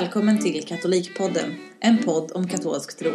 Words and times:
Välkommen 0.00 0.38
till 0.38 0.64
Katolikpodden, 0.66 1.54
en 1.80 1.98
podd 2.04 2.32
om 2.34 2.48
katolsk 2.48 2.98
tro. 2.98 3.10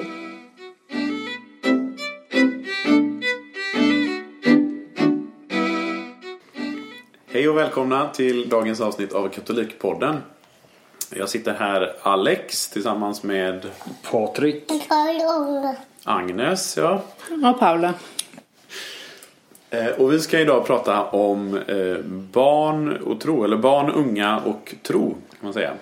Hej 7.27 7.49
och 7.49 7.57
välkomna 7.57 8.09
till 8.09 8.49
dagens 8.49 8.81
avsnitt 8.81 9.13
av 9.13 9.29
Katolikpodden. 9.29 10.17
Jag 11.15 11.29
sitter 11.29 11.53
här 11.53 11.95
Alex 12.01 12.69
tillsammans 12.69 13.23
med 13.23 13.65
Patrik. 14.11 14.71
Agnes. 16.03 16.77
Ja. 16.77 17.01
Och 17.53 17.59
Paula. 17.59 17.93
Eh, 19.69 19.87
Och 19.87 20.13
vi 20.13 20.19
ska 20.19 20.39
idag 20.39 20.65
prata 20.65 21.03
om 21.05 21.57
eh, 21.57 21.97
barn 22.31 22.97
och 22.97 23.21
tro, 23.21 23.43
eller 23.43 23.57
barn, 23.57 23.91
unga 23.91 24.39
och 24.39 24.75
tro 24.83 25.09
kan 25.09 25.19
man 25.41 25.53
säga. 25.53 25.73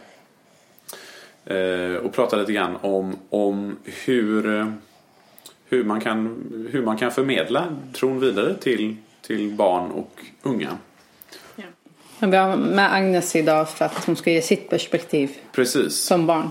Eh, 1.49 1.95
Och 1.95 2.13
prata 2.13 2.35
lite 2.37 2.51
grann 2.51 2.75
om, 2.81 3.15
om 3.29 3.77
hur, 3.83 4.65
hur, 5.65 5.83
man 5.83 6.01
kan, 6.01 6.43
hur 6.71 6.81
man 6.81 6.97
kan 6.97 7.11
förmedla 7.11 7.75
tron 7.93 8.19
vidare 8.19 8.53
till, 8.55 8.95
till 9.21 9.51
barn 9.51 9.91
och 9.91 10.11
unga. 10.41 10.77
Men 12.19 12.31
Vi 12.31 12.37
har 12.37 12.57
med 12.57 12.93
Agnes 12.93 13.35
idag 13.35 13.69
för 13.69 13.85
att 13.85 14.05
hon 14.05 14.15
ska 14.15 14.31
ge 14.31 14.41
sitt 14.41 14.69
perspektiv 14.69 15.29
Precis. 15.51 15.95
som 15.95 16.27
barn. 16.27 16.49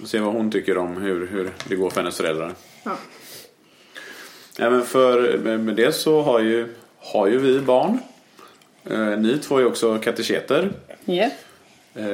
Och 0.00 0.08
se 0.08 0.18
vad 0.20 0.32
hon 0.34 0.50
tycker 0.50 0.78
om 0.78 0.96
hur, 0.96 1.26
hur 1.26 1.50
det 1.68 1.76
går 1.76 1.90
för 1.90 2.00
hennes 2.00 2.16
föräldrar. 2.16 2.52
Ja. 2.84 2.96
Även 4.58 4.82
för 4.82 5.38
med 5.38 5.76
det 5.76 5.92
så 5.94 6.22
har 6.22 6.40
ju, 6.40 6.74
har 6.98 7.26
ju 7.26 7.38
vi 7.38 7.60
barn. 7.60 7.98
Eh, 8.84 9.18
ni 9.18 9.38
två 9.38 9.58
är 9.58 9.66
också 9.66 9.98
kateketer. 9.98 10.72
Ja. 11.04 11.30
Eh, 11.96 12.04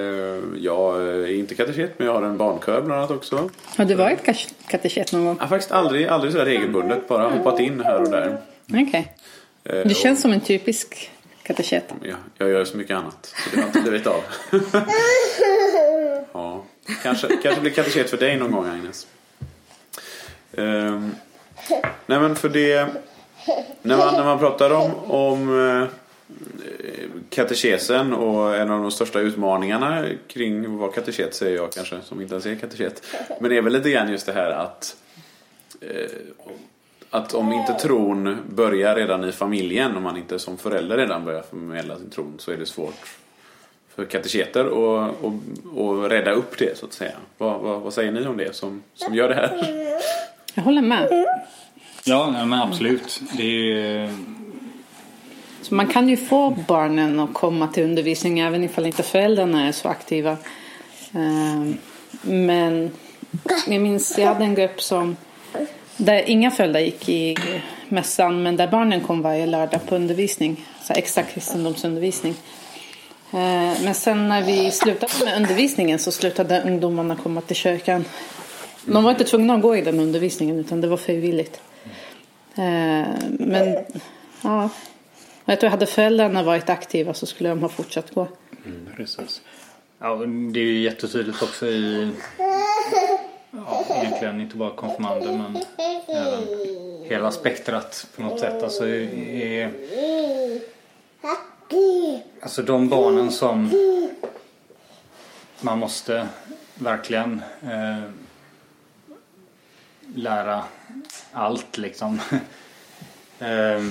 jag 0.58 1.02
är 1.02 1.34
inte 1.34 1.54
kateket 1.54 1.90
men 1.98 2.06
jag 2.06 2.14
har 2.14 2.22
en 2.22 2.36
barnkör 2.36 2.80
bland 2.82 2.98
annat 3.00 3.10
också. 3.10 3.50
Har 3.76 3.84
du 3.84 3.94
varit 3.94 4.18
kateket 4.68 5.12
någon 5.12 5.24
gång? 5.24 5.36
Jag 5.38 5.44
har 5.44 5.48
faktiskt 5.48 5.72
aldrig, 5.72 6.06
aldrig 6.06 6.32
sådär 6.32 6.44
regelbundet, 6.44 7.08
bara 7.08 7.28
hoppat 7.28 7.60
in 7.60 7.80
här 7.80 8.00
och 8.02 8.10
där. 8.10 8.38
Okej. 8.68 9.16
Eh, 9.64 9.78
Du 9.86 9.94
känns 9.94 10.20
som 10.22 10.32
en 10.32 10.40
typisk 10.40 11.10
kateket. 11.42 11.84
och, 11.90 12.06
ja, 12.06 12.14
jag 12.38 12.48
gör 12.50 12.64
så 12.64 12.76
mycket 12.76 12.96
annat 12.96 13.34
så 13.36 13.56
det 13.56 13.60
har 13.62 13.66
inte 13.68 13.80
blivit 13.80 14.06
av. 14.06 14.20
ja, 16.32 16.64
kanske, 17.02 17.28
kanske 17.42 17.60
blir 17.60 17.70
kateket 17.72 18.10
för 18.10 18.16
dig 18.16 18.36
någon 18.36 18.52
gång 18.52 18.66
Agnes. 18.66 19.06
Ehm, 20.56 21.14
nej 22.06 22.20
men 22.20 22.36
för 22.36 22.48
det 22.48 22.88
när 23.82 23.96
man, 23.96 24.14
när 24.14 24.24
man 24.24 24.38
pratar 24.38 24.70
om, 24.70 24.90
om 25.10 25.68
eh, 25.82 25.88
katekesen 27.30 28.12
och 28.12 28.56
en 28.56 28.70
av 28.70 28.82
de 28.82 28.90
största 28.90 29.20
utmaningarna 29.20 30.06
kring 30.26 30.78
vara 30.78 30.92
kateket 30.92 31.34
säger 31.34 31.56
jag 31.56 31.72
kanske 31.72 32.00
som 32.02 32.20
inte 32.20 32.34
ens 32.34 32.46
är 32.46 32.54
kateket. 32.54 33.02
Men 33.40 33.50
det 33.50 33.56
är 33.56 33.62
väl 33.62 33.72
lite 33.72 33.90
grann 33.90 34.10
just 34.10 34.26
det 34.26 34.32
här 34.32 34.50
att 34.50 34.96
eh, 35.80 36.10
att 37.10 37.34
om 37.34 37.52
inte 37.52 37.72
tron 37.72 38.36
börjar 38.48 38.96
redan 38.96 39.24
i 39.24 39.32
familjen, 39.32 39.96
om 39.96 40.02
man 40.02 40.16
inte 40.16 40.38
som 40.38 40.58
förälder 40.58 40.96
redan 40.96 41.24
börjar 41.24 41.42
förmedla 41.42 41.98
sin 41.98 42.10
tron 42.10 42.34
så 42.38 42.50
är 42.50 42.56
det 42.56 42.66
svårt 42.66 43.16
för 43.94 44.04
kateketer 44.04 44.64
att 44.64 44.72
och, 44.72 45.34
och 45.74 46.10
rädda 46.10 46.30
upp 46.30 46.58
det 46.58 46.78
så 46.78 46.86
att 46.86 46.92
säga. 46.92 47.16
Vad, 47.38 47.60
vad, 47.60 47.80
vad 47.80 47.94
säger 47.94 48.12
ni 48.12 48.26
om 48.26 48.36
det 48.36 48.56
som, 48.56 48.82
som 48.94 49.14
gör 49.14 49.28
det 49.28 49.34
här? 49.34 49.50
Jag 50.54 50.62
håller 50.62 50.82
med. 50.82 51.26
Ja, 52.04 52.44
men 52.46 52.52
absolut. 52.52 53.20
Det 53.36 53.42
är 53.42 53.46
ju... 53.46 54.08
Så 55.70 55.76
man 55.76 55.86
kan 55.86 56.08
ju 56.08 56.16
få 56.16 56.50
barnen 56.50 57.20
att 57.20 57.34
komma 57.34 57.68
till 57.68 57.84
undervisning 57.84 58.38
även 58.38 58.64
ifall 58.64 58.86
inte 58.86 59.02
föräldrarna 59.02 59.68
är 59.68 59.72
så 59.72 59.88
aktiva. 59.88 60.36
Ehm, 61.14 61.76
men 62.22 62.90
jag 63.66 63.80
minns, 63.80 64.18
jag 64.18 64.26
hade 64.26 64.44
en 64.44 64.54
grupp 64.54 64.82
som 64.82 65.16
där 65.96 66.30
inga 66.30 66.50
föräldrar 66.50 66.80
gick 66.80 67.08
i 67.08 67.36
mässan 67.88 68.42
men 68.42 68.56
där 68.56 68.68
barnen 68.68 69.00
kom 69.00 69.22
varje 69.22 69.46
lördag 69.46 69.86
på 69.86 69.94
undervisning. 69.96 70.66
Så 70.82 70.92
extra 70.92 71.22
kristendomsundervisning. 71.22 72.34
Ehm, 73.32 73.74
men 73.84 73.94
sen 73.94 74.28
när 74.28 74.42
vi 74.42 74.70
slutade 74.70 75.12
med 75.24 75.36
undervisningen 75.36 75.98
så 75.98 76.12
slutade 76.12 76.62
ungdomarna 76.62 77.16
komma 77.16 77.40
till 77.40 77.56
kyrkan. 77.56 78.04
De 78.84 79.04
var 79.04 79.10
inte 79.10 79.24
tvungna 79.24 79.54
att 79.54 79.62
gå 79.62 79.76
i 79.76 79.82
den 79.82 80.00
undervisningen 80.00 80.58
utan 80.58 80.80
det 80.80 80.88
var 80.88 80.96
frivilligt. 80.96 81.60
Ehm, 82.56 83.06
men 83.38 83.76
ja, 84.42 84.68
jag 85.50 85.60
tror 85.60 85.70
hade 85.70 85.86
föräldrarna 85.86 86.42
varit 86.42 86.70
aktiva 86.70 87.14
så 87.14 87.26
skulle 87.26 87.48
de 87.48 87.62
ha 87.62 87.68
fortsatt 87.68 88.14
gå. 88.14 88.28
Mm, 88.64 88.88
precis. 88.96 89.42
Ja, 89.98 90.16
det 90.52 90.60
är 90.60 90.64
ju 90.64 90.80
jättetydligt 90.80 91.42
också 91.42 91.66
i... 91.66 92.10
Ja, 93.50 93.84
egentligen 93.88 94.40
inte 94.40 94.56
bara 94.56 94.70
konfirmander 94.70 95.32
men 95.32 95.62
även 96.08 96.44
hela 97.04 97.30
spektrat 97.30 98.06
på 98.16 98.22
något 98.22 98.40
sätt. 98.40 98.62
Alltså, 98.62 98.86
är, 98.86 99.72
alltså 102.40 102.62
de 102.62 102.88
barnen 102.88 103.30
som 103.30 103.70
man 105.60 105.78
måste 105.78 106.28
verkligen 106.74 107.42
eh, 107.62 108.10
lära 110.14 110.64
allt 111.32 111.78
liksom. 111.78 112.20
eh, 113.38 113.84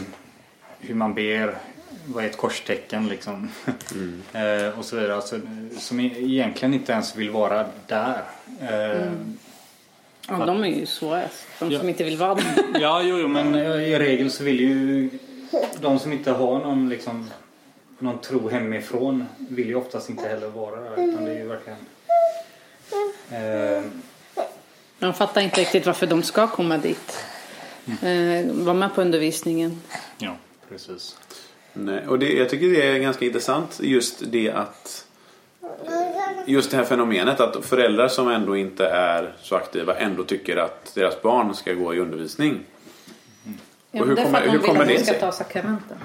hur 0.79 0.95
man 0.95 1.13
ber, 1.13 1.57
vad 2.05 2.23
är 2.23 2.27
ett 2.29 2.37
korstecken 2.37 3.07
liksom. 3.07 3.49
eh, 4.33 4.79
och 4.79 4.85
så 4.85 4.95
vidare. 4.95 5.15
Alltså, 5.15 5.39
som 5.77 5.99
e- 5.99 6.15
egentligen 6.17 6.73
inte 6.73 6.91
ens 6.91 7.15
vill 7.15 7.29
vara 7.29 7.65
där. 7.87 8.21
Eh, 8.61 9.11
Ja, 10.27 10.45
de 10.45 10.63
är 10.63 10.67
ju 10.67 10.85
svårast. 10.85 11.47
De 11.59 11.71
Ja. 11.71 11.79
som 11.79 11.89
inte 11.89 12.03
vill 12.03 12.17
vara 12.17 12.35
där. 12.35 12.43
Ja, 12.79 13.01
jo, 13.01 13.17
jo, 13.19 13.27
men 13.27 13.55
i 13.55 13.99
regel 13.99 14.31
så 14.31 14.43
vill 14.43 14.59
ju 14.59 15.09
de 15.81 15.99
som 15.99 16.13
inte 16.13 16.31
har 16.31 16.59
någon 16.59 16.89
liksom 16.89 17.29
någon 17.99 18.19
tro 18.21 18.49
hemifrån 18.49 19.25
vill 19.37 19.67
ju 19.67 19.75
oftast 19.75 20.09
inte 20.09 20.27
heller 20.27 20.47
vara 20.47 20.81
där 20.81 20.91
utan 21.09 21.25
det 21.25 21.31
är 21.31 21.37
ju 21.37 21.47
verkligen 21.47 21.77
eh, 23.31 23.83
De 24.99 25.13
fattar 25.13 25.41
inte 25.41 25.61
riktigt 25.61 25.85
varför 25.85 26.07
de 26.07 26.23
ska 26.23 26.47
komma 26.47 26.77
dit. 26.77 27.25
Eh, 28.01 28.45
vara 28.51 28.73
med 28.73 28.95
på 28.95 29.01
undervisningen. 29.01 29.81
ja, 30.17 30.35
precis. 30.69 31.15
Nej, 31.73 32.07
och 32.07 32.19
det, 32.19 32.33
jag 32.33 32.49
tycker 32.49 32.67
det 32.67 32.87
är 32.87 32.99
ganska 32.99 33.25
intressant 33.25 33.79
just 33.83 34.31
det 34.31 34.51
att 34.51 35.05
Just 36.45 36.71
det 36.71 36.77
här 36.77 36.83
fenomenet 36.83 37.39
att 37.39 37.65
föräldrar 37.65 38.07
som 38.07 38.27
ändå 38.27 38.57
inte 38.57 38.85
är 38.87 39.33
så 39.41 39.55
aktiva 39.55 39.95
ändå 39.95 40.23
tycker 40.23 40.57
att 40.57 40.95
deras 40.95 41.21
barn 41.21 41.55
ska 41.55 41.73
gå 41.73 41.93
i 41.95 41.99
undervisning. 41.99 42.59
Ja, 43.91 44.01
Och 44.01 44.07
hur 44.07 44.15
kommer- 44.15 44.47
hur 44.47 44.59
kommer 44.59 44.85
det 44.85 44.95
ska 44.97 45.05
sig? 45.11 45.19
ta 45.19 45.31
sakramenten. 45.31 45.97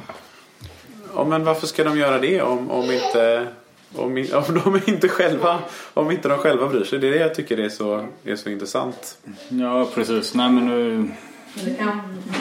Ja, 1.15 1.25
men 1.25 1.45
varför 1.45 1.67
ska 1.67 1.85
de 1.85 1.99
göra 1.99 2.19
det 2.19 2.43
om, 2.43 2.71
om 2.71 2.91
inte 2.91 3.47
om, 3.95 4.27
om 4.35 4.55
de 4.65 4.81
inte 4.93 5.09
själva 5.09 5.59
om 5.95 6.11
inte 6.11 6.29
de 6.29 6.39
själva 6.39 6.67
bryr 6.69 6.85
sig? 6.85 6.99
Det 6.99 7.07
är 7.09 7.11
det 7.13 7.19
jag 7.19 7.35
tycker 7.35 7.59
är 7.59 7.69
så, 7.69 8.07
är 8.25 8.37
så 8.37 8.51
intressant. 8.51 9.19
Ja, 9.49 9.89
precis. 9.95 10.35
Nej, 10.35 10.51
men 10.51 10.67
nu, 10.67 11.09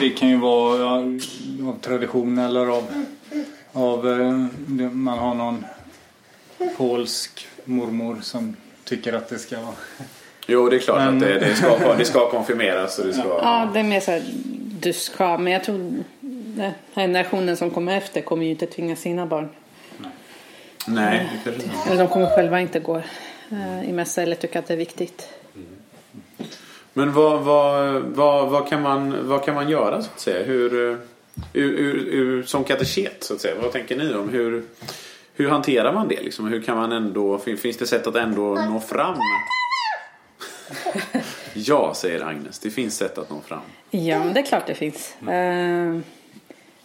det 0.00 0.10
kan 0.10 0.28
ju 0.28 0.36
vara 0.36 0.78
ja, 0.80 0.94
av 1.68 1.78
tradition 1.80 2.38
eller 2.38 2.66
av, 2.66 2.84
av 3.72 4.10
eh, 4.10 4.46
det- 4.66 4.88
man 4.90 5.18
har 5.18 5.34
någon 5.34 5.64
polsk 6.76 7.46
mormor 7.64 8.18
som 8.22 8.56
tycker 8.84 9.12
att 9.12 9.28
det 9.28 9.38
ska 9.38 9.60
vara 9.60 9.74
Jo, 10.46 10.68
det 10.70 10.76
är 10.76 10.80
klart 10.80 10.96
Men- 10.98 11.14
att 11.14 11.20
det, 11.20 11.38
det, 11.38 11.54
ska, 11.54 11.94
det 11.94 12.04
ska 12.04 12.30
konfirmeras 12.30 12.98
och 12.98 13.06
det 13.06 13.12
ska... 13.12 13.22
Ja, 13.22 13.70
det 13.74 13.80
är 13.80 13.84
mer 13.84 14.00
så 14.00 14.10
här 14.10 14.22
du 14.80 14.92
ska. 14.92 15.38
Men 15.38 15.52
jag 15.52 15.64
tror 15.64 15.78
den 16.20 16.60
här 16.60 16.74
generationen 16.94 17.56
som 17.56 17.70
kommer 17.70 17.96
efter 17.96 18.20
kommer 18.20 18.44
ju 18.44 18.50
inte 18.50 18.66
tvinga 18.66 18.96
sina 18.96 19.26
barn. 19.26 19.48
Nej, 20.86 21.30
det 21.44 21.50
kanske 21.50 21.62
inte. 21.62 21.76
Eller 21.90 21.98
de 22.04 22.08
kommer 22.08 22.36
själva 22.36 22.60
inte 22.60 22.80
gå 22.80 22.96
eh, 23.50 23.88
i 23.88 23.92
mässa 23.92 24.22
eller 24.22 24.36
tycka 24.36 24.58
att 24.58 24.66
det 24.66 24.74
är 24.74 24.78
viktigt. 24.78 25.28
Men 26.94 27.12
vad, 27.12 27.40
vad, 27.42 28.02
vad, 28.02 28.48
vad, 28.50 28.68
kan 28.68 28.82
man, 28.82 29.28
vad 29.28 29.44
kan 29.44 29.54
man 29.54 29.68
göra 29.68 30.02
så 30.02 30.08
att 30.14 30.20
säga? 30.20 30.44
Hur, 30.44 30.90
eh, 30.90 30.96
ur, 31.52 31.70
ur, 31.72 31.94
ur, 32.08 32.42
som 32.42 32.64
kateket 32.64 33.24
så 33.24 33.34
att 33.34 33.40
säga. 33.40 33.54
Vad 33.62 33.72
tänker 33.72 33.96
ni 33.96 34.14
om? 34.14 34.28
Hur, 34.28 34.64
hur 35.34 35.48
hanterar 35.50 35.92
man 35.92 36.08
det? 36.08 36.22
Liksom? 36.22 36.48
Hur 36.48 36.62
kan 36.62 36.76
man 36.76 36.92
ändå, 36.92 37.38
fin- 37.38 37.56
finns 37.56 37.76
det 37.76 37.86
sätt 37.86 38.06
att 38.06 38.16
ändå 38.16 38.54
nå 38.54 38.80
fram? 38.80 39.14
ja, 41.54 41.94
säger 41.94 42.20
Agnes. 42.26 42.58
Det 42.58 42.70
finns 42.70 42.96
sätt 42.96 43.18
att 43.18 43.30
nå 43.30 43.40
fram. 43.46 43.60
Ja, 43.90 44.18
men 44.18 44.34
det 44.34 44.40
är 44.40 44.44
klart 44.44 44.66
det 44.66 44.74
finns. 44.74 45.14
Eh, 45.20 45.28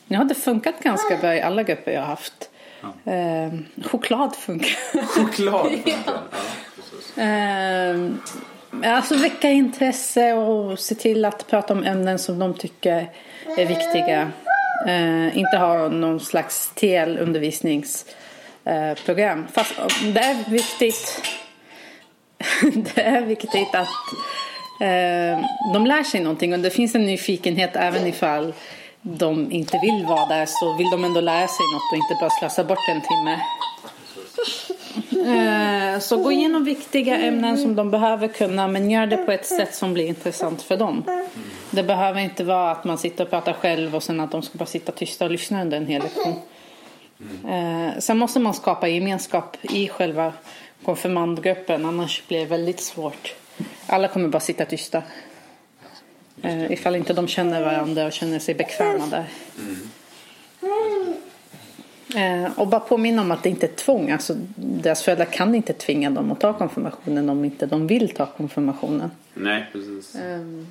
nu 0.08 0.18
har 0.18 0.24
det 0.26 0.36
funkat 0.36 0.76
ganska 0.84 1.18
bra 1.18 1.36
i 1.36 1.42
alla 1.42 1.64
grupper 1.64 1.92
jag 1.92 2.02
har 2.02 2.08
haft. 2.08 2.50
Eh, 3.06 3.60
choklad 3.90 4.36
funkar. 4.36 5.06
Choklad 5.06 5.68
funkar. 5.72 5.94
ja, 6.06 6.14
precis. 6.76 7.18
Eh, 8.84 8.96
alltså 8.96 9.18
väcka 9.18 9.50
intresse 9.50 10.34
och 10.34 10.80
se 10.80 10.96
till 10.96 11.26
att 11.26 11.48
prata 11.48 11.74
om 11.74 11.84
ämnen 11.84 12.20
som 12.20 12.40
de 12.40 12.54
tycker 12.54 13.10
är 13.58 13.66
viktiga. 13.66 14.32
Eh, 14.88 15.38
inte 15.38 15.58
ha 15.58 15.90
någon 15.90 16.20
slags 16.20 16.72
TL-undervisningsprogram. 16.76 19.48
Fast 19.54 19.76
det 20.14 20.20
är 20.20 20.50
viktigt 20.50 21.22
det 22.96 23.02
är 23.02 23.22
viktigt 23.22 23.76
att 23.76 23.88
eh, 24.82 25.40
de 25.74 25.86
lär 25.86 26.04
sig 26.04 26.20
någonting 26.20 26.54
och 26.54 26.60
det 26.60 26.70
finns 26.70 26.96
en 26.96 27.06
nyfikenhet 27.06 27.72
även 27.74 28.08
ifall 28.08 28.54
de 29.02 29.52
inte 29.52 29.80
vill 29.82 30.06
vara 30.06 30.26
där 30.26 30.46
så 30.46 30.78
vill 30.78 30.90
de 30.92 31.04
ändå 31.04 31.22
lära 31.22 31.48
sig 31.48 31.66
något 31.74 31.92
och 31.92 31.98
inte 31.98 32.16
bara 32.20 32.30
slösa 32.30 32.64
bort 32.64 32.90
en 32.90 33.02
timme. 33.02 33.40
Så 36.02 36.18
gå 36.18 36.32
igenom 36.32 36.64
viktiga 36.64 37.18
ämnen 37.18 37.58
som 37.58 37.76
de 37.76 37.92
behöver 37.92 38.28
kunna 38.28 38.68
men 38.68 38.92
gör 38.92 39.08
det 39.08 39.18
på 39.18 39.32
ett 39.32 39.46
sätt 39.46 39.76
som 39.76 39.94
blir 39.94 40.06
intressant 40.06 40.62
för 40.62 40.78
dem. 40.78 41.04
Det 41.72 41.84
behöver 41.84 42.20
inte 42.20 42.44
vara 42.44 42.72
att 42.72 42.84
man 42.84 42.98
sitter 42.98 43.24
och 43.24 43.30
pratar 43.30 43.54
själv 43.54 43.96
och 43.96 44.04
sen 44.04 44.20
att 44.20 44.32
de 44.32 44.42
ska 44.42 44.58
bara 44.58 44.66
sitta 44.66 44.92
tysta 44.92 45.26
och 45.26 45.32
lyssna 45.32 45.62
under 45.62 45.78
en 45.78 45.88
hel 45.88 46.02
lektion. 46.02 46.36
Eh, 47.50 48.00
sen 48.00 48.18
måste 48.18 48.40
man 48.40 48.54
skapa 48.54 48.88
gemenskap 48.88 49.58
i 49.62 49.88
själva 49.88 50.34
konfirmandgruppen 50.84 51.86
annars 51.86 52.24
blir 52.28 52.40
det 52.40 52.46
väldigt 52.46 52.80
svårt. 52.80 53.36
Alla 53.88 54.08
kommer 54.08 54.28
bara 54.28 54.40
sitta 54.40 54.66
tysta. 54.66 55.04
Eh, 56.42 56.72
ifall 56.72 56.96
inte 56.96 57.14
de 57.14 57.28
känner 57.28 57.62
varandra 57.62 58.06
och 58.06 58.14
känner 58.14 58.40
sig 58.40 58.56
bekväma 58.56 59.08
där. 59.08 59.26
Mm. 59.60 59.90
Eh, 62.16 62.60
och 62.60 62.68
bara 62.68 62.80
påminna 62.80 63.22
om 63.22 63.32
att 63.32 63.44
det 63.44 63.50
inte 63.50 63.66
är 63.66 63.72
tvång. 63.76 64.12
Alltså, 64.12 64.36
deras 64.56 65.04
föräldrar 65.04 65.26
kan 65.26 65.56
inte 65.56 65.74
tvinga 65.74 66.10
dem 66.10 66.32
att 66.32 66.40
ta 66.40 66.54
konfirmationen 66.54 67.30
om 67.30 67.46
inte 67.46 67.66
de 67.66 67.88
vill 67.88 68.10
ta 68.10 68.26
konfirmationen. 68.26 69.12
Nej, 69.34 69.66
precis. 69.72 70.16
Ehm, 70.16 70.68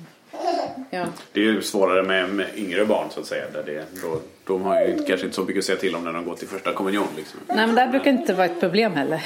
ja. 0.89 1.05
Det 1.33 1.39
är 1.39 1.43
ju 1.43 1.61
svårare 1.61 2.03
med, 2.03 2.29
med 2.29 2.47
yngre 2.55 2.85
barn 2.85 3.07
så 3.09 3.19
att 3.19 3.25
säga. 3.25 3.43
Där 3.53 3.63
det, 3.65 4.01
då, 4.01 4.21
de 4.47 4.61
har 4.61 4.81
ju 4.81 4.97
kanske 4.97 5.25
inte 5.25 5.35
så 5.35 5.43
mycket 5.43 5.57
att 5.57 5.65
säga 5.65 5.77
till 5.77 5.95
om 5.95 6.03
när 6.03 6.13
de 6.13 6.25
går 6.25 6.35
till 6.35 6.47
första 6.47 6.73
kommunion. 6.73 7.07
Liksom. 7.17 7.39
Nej 7.47 7.65
men 7.67 7.75
det 7.75 7.81
här 7.81 7.91
brukar 7.91 8.11
inte 8.11 8.33
vara 8.33 8.45
ett 8.45 8.59
problem 8.59 8.93
heller. 8.93 9.23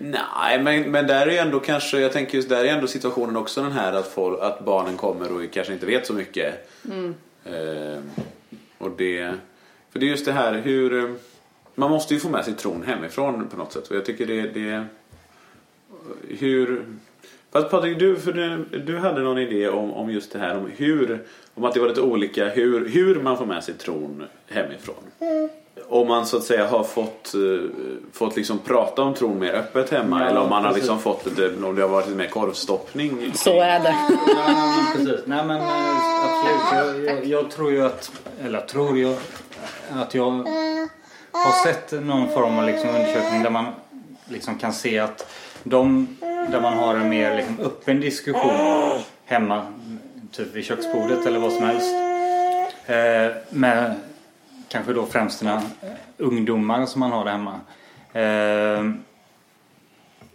Nej, 0.00 0.62
men, 0.62 0.90
men 0.90 1.06
där 1.06 1.26
är 1.26 1.42
ändå 1.42 1.60
kanske, 1.60 2.00
jag 2.00 2.12
tänker 2.12 2.36
just 2.36 2.48
där 2.48 2.64
är 2.64 2.68
ändå 2.68 2.86
situationen 2.86 3.36
också 3.36 3.62
den 3.62 3.72
här 3.72 3.92
att, 3.92 4.08
folk, 4.08 4.38
att 4.42 4.64
barnen 4.64 4.96
kommer 4.96 5.32
och 5.32 5.52
kanske 5.52 5.72
inte 5.72 5.86
vet 5.86 6.06
så 6.06 6.12
mycket. 6.12 6.68
Eh, 7.44 8.00
och 8.78 8.90
det, 8.96 9.34
för 9.92 9.98
det 9.98 10.06
är 10.06 10.10
just 10.10 10.24
det 10.24 10.32
här 10.32 10.52
hur, 10.52 11.04
eh, 11.04 11.10
man 11.74 11.90
måste 11.90 12.14
ju 12.14 12.20
få 12.20 12.28
med 12.28 12.44
sig 12.44 12.54
tron 12.54 12.82
hemifrån 12.82 13.48
på 13.48 13.56
något 13.56 13.72
sätt. 13.72 13.88
Och 13.88 13.96
jag 13.96 14.04
tycker 14.04 14.26
det, 14.26 14.42
det 14.42 14.84
hur, 16.28 16.86
fast 17.52 17.70
Patrik 17.70 17.98
du, 17.98 18.16
för 18.16 18.32
du, 18.32 18.78
du 18.78 18.98
hade 18.98 19.20
någon 19.20 19.38
idé 19.38 19.68
om, 19.68 19.92
om 19.92 20.10
just 20.10 20.32
det 20.32 20.38
här 20.38 20.56
om 20.56 20.70
hur, 20.76 21.24
om 21.54 21.64
att 21.64 21.74
det 21.74 21.80
var 21.80 21.88
lite 21.88 22.00
olika 22.00 22.48
hur, 22.48 22.88
hur 22.88 23.22
man 23.22 23.38
får 23.38 23.46
med 23.46 23.64
sig 23.64 23.74
tron 23.74 24.24
hemifrån. 24.48 24.94
Om 25.88 26.08
man 26.08 26.26
så 26.26 26.36
att 26.36 26.44
säga 26.44 26.66
har 26.66 26.84
fått, 26.84 27.34
eh, 27.34 27.70
fått 28.12 28.36
liksom 28.36 28.58
prata 28.58 29.02
om 29.02 29.14
tron 29.14 29.38
mer 29.38 29.52
öppet 29.52 29.90
hemma 29.90 30.20
Ja, 30.20 30.26
eller 30.28 30.40
om 30.40 30.50
man 30.50 30.62
har 30.64 30.70
precis. 30.70 30.82
liksom 30.82 30.98
fått 30.98 31.26
lite, 31.26 31.64
om 31.64 31.74
det 31.74 31.82
har 31.82 31.88
varit 31.88 32.06
lite 32.06 32.18
mer 32.18 32.28
korvstoppning. 32.28 33.32
Så 33.34 33.60
är 33.60 33.80
det. 33.80 33.96
Ja, 34.26 34.70
men 34.76 35.06
precis. 35.06 35.26
Nej 35.26 35.46
men 35.46 35.56
eh, 35.56 36.24
absolut. 36.24 37.06
Jag, 37.06 37.16
jag, 37.16 37.24
jag 37.24 37.50
tror 37.50 37.72
ju 37.72 37.82
att, 37.84 38.12
eller 38.44 38.60
tror 38.60 38.98
jag, 38.98 39.16
att 39.92 40.14
jag 40.14 40.48
har 41.32 41.64
sett 41.64 41.92
någon 41.92 42.28
form 42.28 42.58
av 42.58 42.66
liksom 42.66 42.88
undersökning 42.88 43.42
där 43.42 43.50
man 43.50 43.66
liksom 44.28 44.58
kan 44.58 44.72
se 44.72 44.98
att 44.98 45.30
de 45.62 46.16
där 46.22 46.60
man 46.60 46.78
har 46.78 46.94
en 46.94 47.08
mer 47.08 47.36
liksom 47.36 47.60
öppen 47.60 48.00
diskussion 48.00 49.00
hemma, 49.24 49.66
typ 50.30 50.54
vid 50.54 50.64
köksbordet 50.64 51.26
eller 51.26 51.38
vad 51.38 51.52
som 51.52 51.64
helst. 51.64 51.94
Eh, 52.86 53.56
med 53.56 53.94
kanske 54.68 54.92
då 54.92 55.06
främst 55.06 55.38
sina 55.38 55.62
ungdomar 56.16 56.86
som 56.86 57.00
man 57.00 57.12
har 57.12 57.24
där 57.24 57.32
hemma. 57.32 57.60
Eh, 58.12 58.94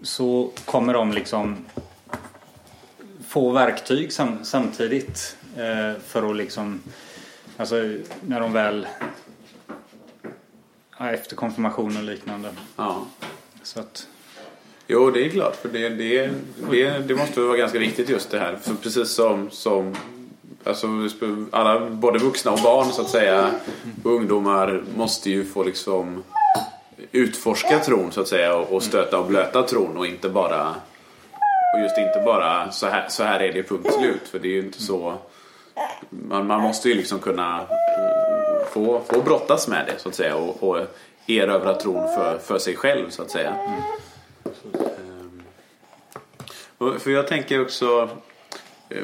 så 0.02 0.52
kommer 0.66 0.94
de 0.94 1.12
liksom 1.12 1.58
få 3.28 3.52
verktyg 3.52 4.14
sam, 4.14 4.40
samtidigt 4.44 5.38
eh, 5.58 6.02
för 6.06 6.30
att 6.30 6.36
liksom 6.36 6.82
alltså 7.58 7.76
när 8.22 8.40
de 8.40 8.54
väl 8.54 8.88
efter 11.00 11.36
konfirmation 11.36 11.98
och 11.98 12.04
liknande. 12.04 12.50
Ja. 12.76 13.06
Så 13.64 13.80
att 13.80 14.08
Jo, 14.88 15.12
det 15.12 15.26
är 15.26 15.30
klart. 15.30 15.56
För 15.56 15.70
det, 15.70 15.90
det, 15.90 16.30
det, 16.72 17.08
det 17.08 17.16
måste 17.16 17.42
vara 17.42 17.58
ganska 17.58 17.80
viktigt 17.80 18.10
just 18.10 18.32
det 18.32 18.40
här. 18.40 18.56
För 18.62 18.74
precis 18.74 19.10
som, 19.10 19.50
som 19.52 19.96
alltså, 20.64 20.88
alla, 21.52 21.90
både 21.90 22.20
vuxna 22.20 22.52
och 22.52 22.60
barn 22.64 22.92
så 22.92 23.02
att 23.02 23.10
säga, 23.10 23.52
och 24.04 24.12
ungdomar 24.12 24.84
måste 24.96 25.30
ju 25.30 25.46
få 25.46 25.64
liksom 25.64 26.24
utforska 27.12 27.80
tron 27.80 28.12
så 28.12 28.22
att 28.22 28.28
säga 28.28 28.56
och, 28.56 28.84
stöta 28.84 29.20
och 29.20 29.28
blöta 29.28 29.64
tron 29.64 29.98
och 29.98 30.08
inte 30.08 30.30
bara 30.30 30.76
och 31.76 31.82
just 31.82 31.98
inte 31.98 32.22
bara 32.26 32.72
så 32.72 32.88
här, 32.88 33.06
så 33.10 33.24
här 33.24 33.40
är 33.40 33.54
det 33.54 33.64
punkt 33.64 33.94
slut. 33.94 34.28
För 34.32 34.40
det 34.40 34.48
är 34.48 34.54
ju 34.54 34.60
inte 34.60 34.82
så 34.84 35.18
man, 36.10 36.48
man 36.48 36.62
måste 36.62 36.90
ju 36.90 36.96
liksom 36.96 37.20
kunna 37.20 37.62
få, 38.78 39.02
få 39.10 39.22
brottas 39.22 39.68
med 39.68 39.86
det 39.86 40.00
så 40.00 40.10
att 40.10 40.16
säga 40.16 40.36
och, 40.36 40.64
och 40.64 40.78
erövra 41.28 41.74
tron 41.74 42.08
för, 42.16 42.38
för 42.38 42.60
sig 42.60 42.76
själv 42.76 43.10
så 43.10 43.22
att 43.22 43.32
säga. 43.32 43.56
Ehm, 46.80 47.00
För 47.00 47.12
jag 47.12 47.28
tänker 47.28 47.62
också 47.62 48.10
eh, 48.90 49.04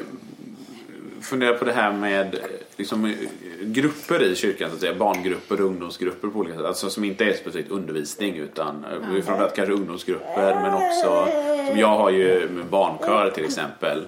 fundera 1.20 1.54
på 1.54 1.64
det 1.64 1.72
här 1.72 1.92
med 1.92 2.34
eh, 2.34 2.40
liksom, 2.76 3.04
eh, 3.04 3.12
grupper 3.60 4.22
i 4.22 4.36
kyrkan, 4.36 4.70
så 4.70 4.74
att 4.74 4.80
säga, 4.80 4.94
barngrupper 4.94 5.60
och 5.60 5.66
ungdomsgrupper 5.66 6.28
på 6.28 6.38
olika 6.38 6.56
sätt. 6.56 6.66
Alltså 6.66 6.90
som 6.90 7.04
inte 7.04 7.24
är 7.24 7.32
specifikt 7.32 7.70
undervisning 7.70 8.36
utan 8.36 8.84
mm. 8.84 9.22
framförallt 9.22 9.56
kanske 9.56 9.74
ungdomsgrupper 9.74 10.54
men 10.54 10.74
också, 10.74 11.28
som 11.68 11.78
jag 11.78 11.98
har 11.98 12.10
ju 12.10 12.48
med 12.48 12.66
barnkör 12.66 13.30
till 13.30 13.44
exempel. 13.44 14.06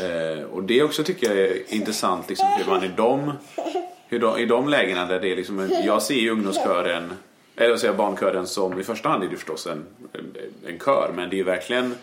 Eh, 0.00 0.44
och 0.44 0.62
det 0.62 0.82
också 0.82 1.04
tycker 1.04 1.26
jag 1.26 1.38
är 1.38 1.74
intressant 1.74 2.28
liksom, 2.28 2.48
hur 2.58 2.70
man 2.70 2.84
i 2.84 2.90
de, 2.96 3.32
hur 4.14 4.20
de, 4.20 4.38
i 4.38 4.46
de 4.46 4.68
lägena 4.68 5.06
där 5.06 5.20
det 5.20 5.32
är 5.32 5.36
liksom, 5.36 5.70
jag 5.84 6.02
ser 6.02 6.14
ju 6.14 6.30
ungdomskören 6.30 7.12
eller 7.56 7.76
säger 7.76 7.94
barnkören 7.94 8.46
som 8.46 8.80
i 8.80 8.82
första 8.84 9.08
hand 9.08 9.24
är 9.24 9.28
det 9.28 9.36
förstås 9.36 9.66
en, 9.66 9.84
en, 10.12 10.36
en 10.66 10.78
kör 10.78 11.12
men 11.16 11.30
det 11.30 11.36
är 11.36 11.38
ju 11.38 11.44
verkligen 11.44 11.94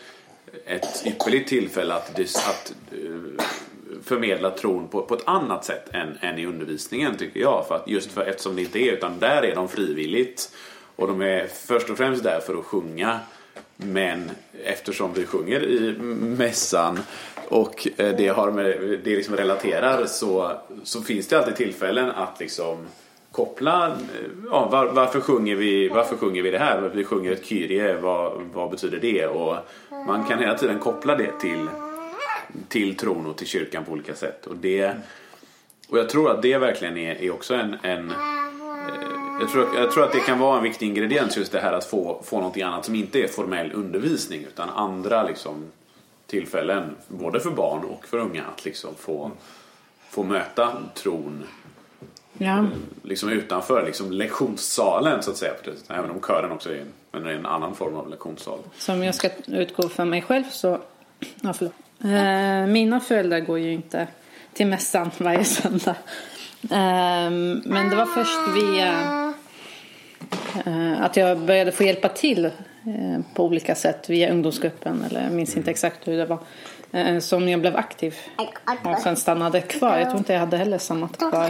ett 0.66 1.04
ypperligt 1.06 1.50
tillfälle 1.50 1.94
att, 1.94 2.20
att 2.20 2.74
eh, 2.92 3.44
förmedla 4.04 4.52
tron 4.52 4.88
på, 4.88 5.02
på 5.02 5.14
ett 5.14 5.28
annat 5.28 5.66
sätt 5.66 5.90
än, 5.94 6.18
än 6.22 6.38
i 6.38 6.46
undervisningen 6.46 7.18
tycker 7.18 7.40
jag. 7.40 7.66
För 7.68 7.76
att, 7.76 7.88
just 7.88 8.12
för, 8.12 8.22
eftersom 8.22 8.56
det 8.56 8.62
inte 8.62 8.80
är 8.80 8.92
utan 8.92 9.20
där 9.20 9.42
är 9.42 9.56
de 9.56 9.68
frivilligt 9.68 10.52
och 10.96 11.08
de 11.08 11.22
är 11.22 11.48
först 11.48 11.90
och 11.90 11.98
främst 11.98 12.24
där 12.24 12.40
för 12.40 12.60
att 12.60 12.66
sjunga 12.66 13.20
men 13.78 14.32
eftersom 14.64 15.14
vi 15.14 15.26
sjunger 15.26 15.64
i 15.64 15.96
mässan 16.38 17.00
och 17.50 17.88
eh, 17.98 18.16
det, 18.16 18.28
har 18.28 18.52
med, 18.52 19.00
det 19.04 19.16
liksom 19.16 19.36
relaterar 19.36 20.06
så, 20.06 20.52
så 20.84 21.02
finns 21.02 21.28
det 21.28 21.38
alltid 21.38 21.56
tillfällen 21.56 22.12
att 22.12 22.40
liksom 22.40 22.78
koppla, 23.32 23.88
eh, 23.88 23.94
ja, 24.52 24.70
var, 24.72 24.86
varför, 24.86 25.22
sjunger 25.22 25.56
vi, 25.56 25.90
varför 25.90 26.18
sjunger 26.18 26.42
vi 26.42 26.52
det 26.52 26.60
här? 26.60 26.92
Vi 26.94 27.04
sjunger 27.04 27.32
ett 27.32 27.46
kyrie, 27.46 27.98
vad, 27.98 28.42
vad 28.54 28.72
betyder 28.72 29.00
det? 29.00 29.28
Och 29.28 29.56
man 29.90 30.24
kan 30.24 30.40
hela 30.40 30.58
tiden 30.58 30.80
koppla 30.80 31.16
det 31.16 31.40
till, 31.40 31.68
till 32.68 32.98
tron 32.98 33.26
och 33.26 33.38
till 33.38 33.48
kyrkan 33.48 33.86
på 33.86 33.92
olika 33.92 34.16
sätt. 34.16 34.46
Och, 34.46 34.56
det, 34.56 34.92
och 35.90 35.98
jag 35.98 36.10
tror 36.10 36.32
att 36.32 36.42
det 36.42 36.58
verkligen 36.58 36.98
är, 36.98 37.24
är 37.24 37.32
också 37.32 37.54
en, 37.54 37.76
en 37.82 38.14
jag 39.40 39.50
tror, 39.50 39.68
jag 39.76 39.92
tror 39.92 40.04
att 40.04 40.12
det 40.12 40.20
kan 40.20 40.40
vara 40.40 40.58
en 40.58 40.64
viktig 40.64 40.88
ingrediens 40.88 41.38
just 41.38 41.52
det 41.52 41.60
här 41.60 41.74
att 41.74 41.86
få, 41.86 42.22
få 42.24 42.38
någonting 42.38 42.64
annat 42.64 42.86
som 42.86 42.96
inte 42.96 43.20
är 43.24 43.28
formell 43.28 43.72
undervisning 43.74 44.44
utan 44.44 44.70
andra 44.70 45.24
liksom, 45.24 45.66
tillfällen 46.28 46.96
både 47.08 47.40
för 47.40 47.52
barn 47.52 47.84
och 47.84 48.06
för 48.06 48.18
unga 48.18 48.44
att 48.56 48.66
liksom 48.66 48.96
få, 48.96 49.32
få 50.10 50.24
möta 50.24 50.72
tron 50.94 51.44
Ja. 52.38 52.66
liksom 53.04 53.30
utanför 53.30 53.86
liksom 53.86 54.12
lektionssalen 54.12 55.24
så 55.24 55.32
att 55.32 55.38
säga. 55.38 55.54
Även 55.90 56.12
om 56.12 56.22
kören 56.22 56.52
också 56.52 56.70
är 56.70 56.80
en, 56.80 56.88
men 57.12 57.26
är 57.26 57.30
en 57.30 57.46
annan 57.46 57.76
form 57.76 57.96
av 57.96 58.10
lektionssal. 58.10 58.60
Som 58.78 59.04
jag 59.04 59.16
ska 59.16 59.30
utgå 59.48 59.90
för 59.90 60.06
mig 60.06 60.22
själv 60.22 60.44
så... 60.52 60.80
Ja, 61.42 61.54
förlåt. 61.54 61.74
Eh, 62.04 62.72
mina 62.72 63.00
föräldrar 63.00 63.40
går 63.40 63.60
ju 63.60 63.72
inte 63.72 64.08
till 64.54 64.68
mässan 64.68 65.12
varje 65.18 65.44
söndag. 65.46 65.96
Eh, 66.64 67.32
men 67.66 67.90
det 67.90 67.96
var 67.96 68.06
först 68.06 68.56
via 68.56 69.21
att 71.00 71.18
jag 71.18 71.38
började 71.40 71.72
få 71.72 71.84
hjälpa 71.84 72.10
till 72.10 72.46
eh, 72.46 72.52
på 73.34 73.46
olika 73.46 73.76
sätt 73.76 74.10
via 74.10 74.32
ungdomsgruppen. 74.32 75.04
Eller 75.10 75.24
jag 75.24 75.32
minns 75.32 75.58
inte 75.58 75.72
exakt 75.72 76.08
hur 76.08 76.18
det 76.18 76.26
var. 76.26 76.38
Eh, 76.92 77.20
som 77.20 77.50
jag 77.50 77.62
blev 77.62 77.76
aktiv. 77.78 78.16
Och 78.84 79.00
sen 79.04 79.16
stannade 79.16 79.62
kvar. 79.62 79.98
Jag 79.98 80.06
tror 80.08 80.18
inte 80.18 80.34
jag 80.34 80.40
hade 80.40 80.58
heller 80.58 80.78
stannat 80.78 81.18
kvar. 81.18 81.50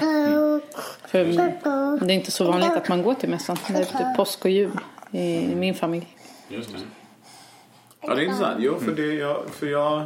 För 1.08 1.26
det 2.06 2.14
är 2.14 2.16
inte 2.16 2.32
så 2.32 2.46
vanligt 2.46 2.72
att 2.72 2.88
man 2.90 3.02
går 3.04 3.14
till 3.14 3.30
mässan. 3.30 3.58
Det 3.68 3.74
är 3.74 3.84
typ 3.86 4.18
påsk 4.18 4.46
och 4.46 4.52
jul 4.52 4.72
i 5.12 5.56
min 5.56 5.74
familj. 5.76 6.08
Just 6.48 6.72
det. 6.74 6.80
Ja, 8.02 8.16
det 8.16 8.22
är 8.22 8.26
intressant. 8.26 8.56
Jo, 8.60 8.80
för, 8.80 8.92
det, 8.92 9.14
jag, 9.14 9.38
för 9.52 9.68
jag... 9.68 10.04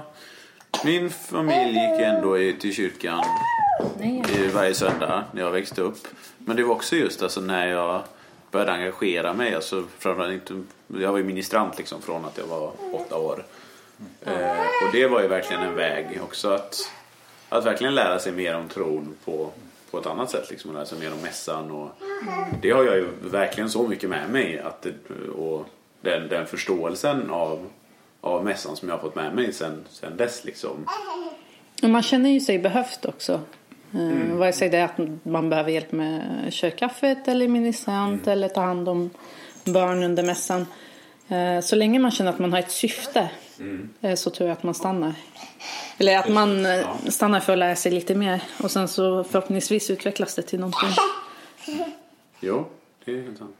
Min 0.85 1.09
familj 1.09 1.69
gick 1.69 2.01
ändå 2.01 2.39
i- 2.39 2.53
till 2.53 2.73
kyrkan 2.73 3.23
varje 4.53 4.73
söndag 4.73 5.23
när 5.31 5.41
jag 5.41 5.51
växte 5.51 5.81
upp. 5.81 5.97
Men 6.37 6.55
det 6.55 6.63
var 6.63 6.75
också 6.75 6.95
just 6.95 7.21
alltså 7.23 7.41
när 7.41 7.67
jag 7.67 8.01
började 8.55 8.71
engagera 8.71 9.33
mig. 9.33 9.55
Alltså, 9.55 9.83
framförallt 9.99 10.33
inte, 10.33 10.63
jag 10.87 11.11
var 11.11 11.17
ju 11.17 11.23
ministrant 11.23 11.77
liksom 11.77 12.01
från 12.01 12.25
att 12.25 12.37
jag 12.37 12.45
var 12.45 12.71
åtta 12.93 13.17
år. 13.17 13.45
Eh, 14.21 14.59
och 14.59 14.91
det 14.91 15.07
var 15.07 15.21
ju 15.21 15.27
verkligen 15.27 15.63
en 15.63 15.75
väg 15.75 16.19
också 16.23 16.49
att, 16.49 16.91
att 17.49 17.65
verkligen 17.65 17.95
lära 17.95 18.19
sig 18.19 18.31
mer 18.31 18.55
om 18.55 18.69
tron 18.69 19.15
på, 19.25 19.51
på 19.91 19.99
ett 19.99 20.05
annat 20.05 20.31
sätt. 20.31 20.49
Liksom, 20.49 20.69
och 20.69 20.75
lära 20.75 20.85
sig 20.85 20.99
mer 20.99 21.13
om 21.13 21.21
mässan. 21.21 21.71
Och 21.71 21.89
det 22.61 22.71
har 22.71 22.83
jag 22.83 22.95
ju 22.95 23.07
verkligen 23.21 23.69
så 23.69 23.87
mycket 23.87 24.09
med 24.09 24.29
mig. 24.29 24.59
Att 24.59 24.81
det, 24.81 24.93
och 25.29 25.65
den, 26.01 26.27
den 26.27 26.47
förståelsen 26.47 27.29
av, 27.29 27.69
av 28.21 28.45
mässan 28.45 28.75
som 28.75 28.89
jag 28.89 28.95
har 28.95 29.01
fått 29.01 29.15
med 29.15 29.35
mig 29.35 29.53
sen, 29.53 29.85
sen 29.89 30.17
dess. 30.17 30.45
Liksom. 30.45 30.85
Och 31.83 31.89
man 31.89 32.03
känner 32.03 32.29
ju 32.29 32.39
sig 32.39 32.59
behövt 32.59 33.05
också. 33.05 33.41
Mm. 33.95 34.37
Vare 34.37 34.53
sig 34.53 34.69
det 34.69 34.77
är 34.77 34.85
att 34.85 34.99
man 35.23 35.49
behöver 35.49 35.71
hjälp 35.71 35.91
med 35.91 36.47
körkaffet 36.53 37.27
eller 37.27 37.47
ministrant 37.47 38.27
mm. 38.27 38.31
eller 38.31 38.47
ta 38.47 38.61
hand 38.61 38.89
om 38.89 39.09
barn 39.63 40.03
under 40.03 40.23
mässan. 40.23 40.65
Eh, 41.27 41.59
så 41.59 41.75
länge 41.75 41.99
man 41.99 42.11
känner 42.11 42.31
att 42.31 42.39
man 42.39 42.51
har 42.51 42.59
ett 42.59 42.71
syfte 42.71 43.29
mm. 43.59 43.89
Eh, 44.01 44.15
så 44.15 44.29
tror 44.29 44.49
jag 44.49 44.57
att 44.57 44.63
man 44.63 44.73
stannar. 44.73 45.13
Eller 45.97 46.17
att 46.17 46.29
man 46.29 46.65
eh, 46.65 46.85
stannar 47.07 47.39
för 47.39 47.53
att 47.53 47.59
lära 47.59 47.75
sig 47.75 47.91
lite 47.91 48.15
mer 48.15 48.41
och 48.63 48.71
sen 48.71 48.87
så 48.87 49.23
förhoppningsvis 49.23 49.89
utvecklas 49.89 50.35
det 50.35 50.41
till 50.41 50.59
någonting. 50.59 50.89
Jo, 52.39 52.65
det 53.05 53.11
är 53.11 53.23
helt 53.23 53.37
sant. 53.37 53.55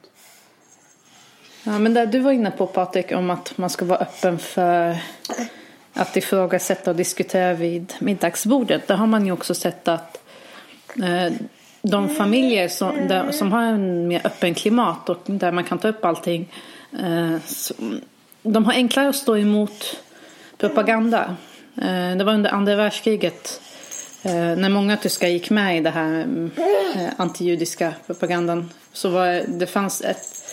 Ja, 1.64 1.80
men 1.80 1.94
det 1.94 2.06
du 2.06 2.20
var 2.20 2.32
inne 2.32 2.52
på 2.52 2.68
Patrik 2.68 3.12
om 3.12 3.30
att 3.30 3.58
man 3.58 3.70
ska 3.70 3.86
vara 3.86 4.00
öppen 4.00 4.40
för 4.40 4.98
att 5.94 6.18
ifrågasätta 6.18 6.92
och 6.92 6.98
diskutera 6.98 7.54
vid 7.54 7.94
middagsbordet. 8.00 8.88
Där 8.88 8.96
har 8.96 9.08
man 9.08 9.26
ju 9.26 9.32
också 9.32 9.54
sett 9.54 9.88
att 9.88 10.18
eh, 10.18 10.25
de 11.82 12.10
familjer 12.10 12.68
som, 12.68 13.08
där, 13.08 13.32
som 13.32 13.52
har 13.52 13.64
en 13.64 14.08
mer 14.08 14.22
öppen 14.24 14.54
klimat 14.54 15.10
och 15.10 15.22
där 15.26 15.52
man 15.52 15.64
kan 15.64 15.78
ta 15.78 15.88
upp 15.88 16.06
allting. 16.06 16.52
Eh, 17.00 17.38
de 18.44 18.66
har 18.66 18.74
enklare 18.74 19.10
att 19.10 19.16
stå 19.16 19.38
emot 19.38 19.98
propaganda. 20.58 21.36
Eh, 21.78 22.18
det 22.18 22.24
var 22.24 22.34
under 22.34 22.50
andra 22.50 22.76
världskriget 22.76 23.62
eh, 24.24 24.34
när 24.34 24.70
många 24.70 24.98
tyskar 24.98 25.28
gick 25.28 25.50
med 25.50 25.78
i 25.78 25.82
den 25.82 25.94
här 25.94 26.28
eh, 26.96 27.08
antijudiska 27.18 27.94
propagandan. 28.08 28.70
Så 28.94 29.10
var, 29.10 29.44
det 29.48 29.68
fanns 29.68 30.02
ett 30.02 30.46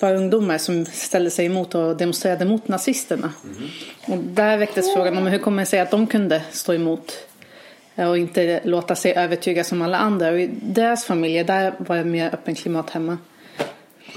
par 0.00 0.14
ungdomar 0.14 0.58
som 0.58 0.86
ställde 0.86 1.30
sig 1.30 1.46
emot 1.46 1.74
och 1.74 1.96
demonstrerade 1.96 2.44
mot 2.44 2.68
nazisterna. 2.68 3.32
Mm. 3.44 3.70
Och 4.06 4.24
där 4.24 4.56
väcktes 4.56 4.94
frågan 4.94 5.18
om 5.18 5.26
hur 5.26 5.38
kommer 5.38 5.62
det 5.62 5.66
sig 5.66 5.80
att 5.80 5.90
de 5.90 6.06
kunde 6.06 6.42
stå 6.50 6.74
emot 6.74 7.12
och 8.08 8.18
inte 8.18 8.60
låta 8.64 8.94
sig 8.94 9.12
övertyga 9.16 9.64
som 9.64 9.82
alla 9.82 9.98
andra. 9.98 10.30
Och 10.30 10.40
i 10.40 10.50
deras 10.62 11.04
familjer 11.04 11.44
där 11.44 11.74
var 11.78 11.96
det 11.96 12.04
mer 12.04 12.34
öppen 12.34 12.54
klimat 12.54 12.90
hemma. 12.90 13.18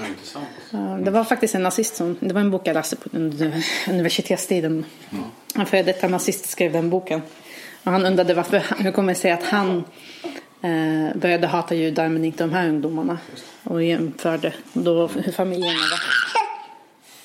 Intressant. 0.07 1.05
Det 1.05 1.11
var 1.11 1.23
faktiskt 1.23 1.55
en 1.55 1.63
nazist 1.63 1.95
som, 1.95 2.17
det 2.19 2.33
var 2.33 2.41
en 2.41 2.51
bok 2.51 2.67
jag 2.67 2.73
läste 2.73 2.95
på 2.95 3.09
universitetstiden. 3.89 4.85
Mm. 5.11 5.23
En 5.55 5.65
före 5.65 5.83
detta 5.83 6.07
nazist 6.07 6.49
skrev 6.49 6.71
den 6.71 6.89
boken. 6.89 7.21
Och 7.83 7.91
han 7.91 8.05
undrade 8.05 8.33
varför, 8.33 8.63
hur 8.83 8.91
kommer 8.91 9.13
det 9.13 9.19
sig 9.19 9.31
att 9.31 9.43
han 9.43 9.83
eh, 10.61 11.15
började 11.15 11.47
hata 11.47 11.75
judar 11.75 12.09
men 12.09 12.25
inte 12.25 12.43
de 12.43 12.53
här 12.53 12.69
ungdomarna. 12.69 13.17
Och 13.63 13.83
jämförde 13.83 14.53
då 14.73 15.07
hur 15.07 15.31
familjerna 15.31 15.79
var. 15.79 15.99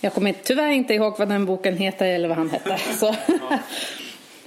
Jag 0.00 0.14
kommer 0.14 0.34
tyvärr 0.42 0.70
inte 0.70 0.94
ihåg 0.94 1.18
vad 1.18 1.28
den 1.28 1.46
boken 1.46 1.76
heter 1.76 2.06
eller 2.06 2.28
vad 2.28 2.36
han 2.36 2.50
hette. 2.50 2.78
Så. 2.98 3.14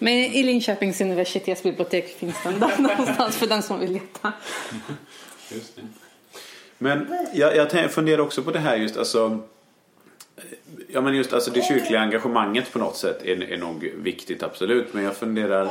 Men 0.04 0.14
i 0.14 0.44
Linköpings 0.44 1.02
universitetsbibliotek 1.02 2.18
finns 2.18 2.36
den 2.44 2.60
där 2.60 2.78
någonstans 2.78 3.38
för 3.38 3.48
den 3.48 3.64
som 3.64 3.80
vill 3.80 3.92
leta. 3.92 4.34
Just 5.52 5.76
det. 5.76 5.82
Men 6.78 7.08
jag, 7.34 7.56
jag 7.56 7.92
funderar 7.92 8.20
också 8.20 8.44
på 8.44 8.52
det 8.52 8.60
här 8.60 8.76
just 8.76 8.98
alltså 8.98 9.40
Ja 10.88 11.02
men 11.02 11.16
just 11.16 11.34
alltså 11.34 11.52
det 11.52 11.62
kyrkliga 11.62 12.00
engagemanget 12.00 12.74
på 12.74 12.80
något 12.80 12.98
sätt 12.98 13.24
är, 13.24 13.52
är 13.52 13.58
nog 13.58 13.92
viktigt 13.96 14.44
absolut. 14.44 14.94
Men 14.94 15.04
jag 15.04 15.16
funderar 15.16 15.70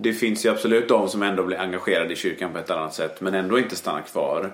Det 0.00 0.12
finns 0.12 0.46
ju 0.46 0.50
absolut 0.50 0.88
de 0.88 1.08
som 1.08 1.22
ändå 1.22 1.42
blir 1.42 1.58
engagerade 1.58 2.12
i 2.12 2.16
kyrkan 2.16 2.52
på 2.52 2.58
ett 2.58 2.70
annat 2.70 2.94
sätt 2.94 3.20
men 3.20 3.34
ändå 3.34 3.58
inte 3.58 3.76
stannar 3.76 4.02
kvar. 4.02 4.52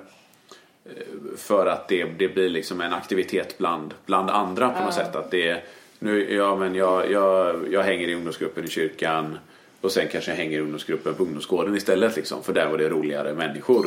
Eh, 0.84 1.36
för 1.36 1.66
att 1.66 1.88
det, 1.88 2.04
det 2.04 2.28
blir 2.28 2.48
liksom 2.48 2.80
en 2.80 2.92
aktivitet 2.92 3.58
bland, 3.58 3.94
bland 4.06 4.30
andra 4.30 4.70
på 4.70 4.84
något 4.84 4.94
sätt. 4.94 5.16
Att 5.16 5.30
det 5.30 5.62
nu, 6.04 6.34
ja 6.34 6.56
men 6.56 6.74
jag, 6.74 7.10
jag, 7.10 7.56
jag 7.70 7.82
hänger 7.82 8.08
i 8.08 8.14
ungdomsgruppen 8.14 8.64
i 8.64 8.68
kyrkan. 8.68 9.38
Och 9.80 9.92
sen 9.92 10.08
kanske 10.08 10.30
jag 10.30 10.36
hänger 10.36 10.58
i 10.58 10.60
ungdomsgruppen 10.60 11.14
på 11.14 11.22
ungdomsgården 11.22 11.76
istället 11.76 12.16
liksom. 12.16 12.42
För 12.42 12.52
där 12.52 12.68
var 12.68 12.78
det 12.78 12.88
roligare 12.88 13.34
människor. 13.34 13.86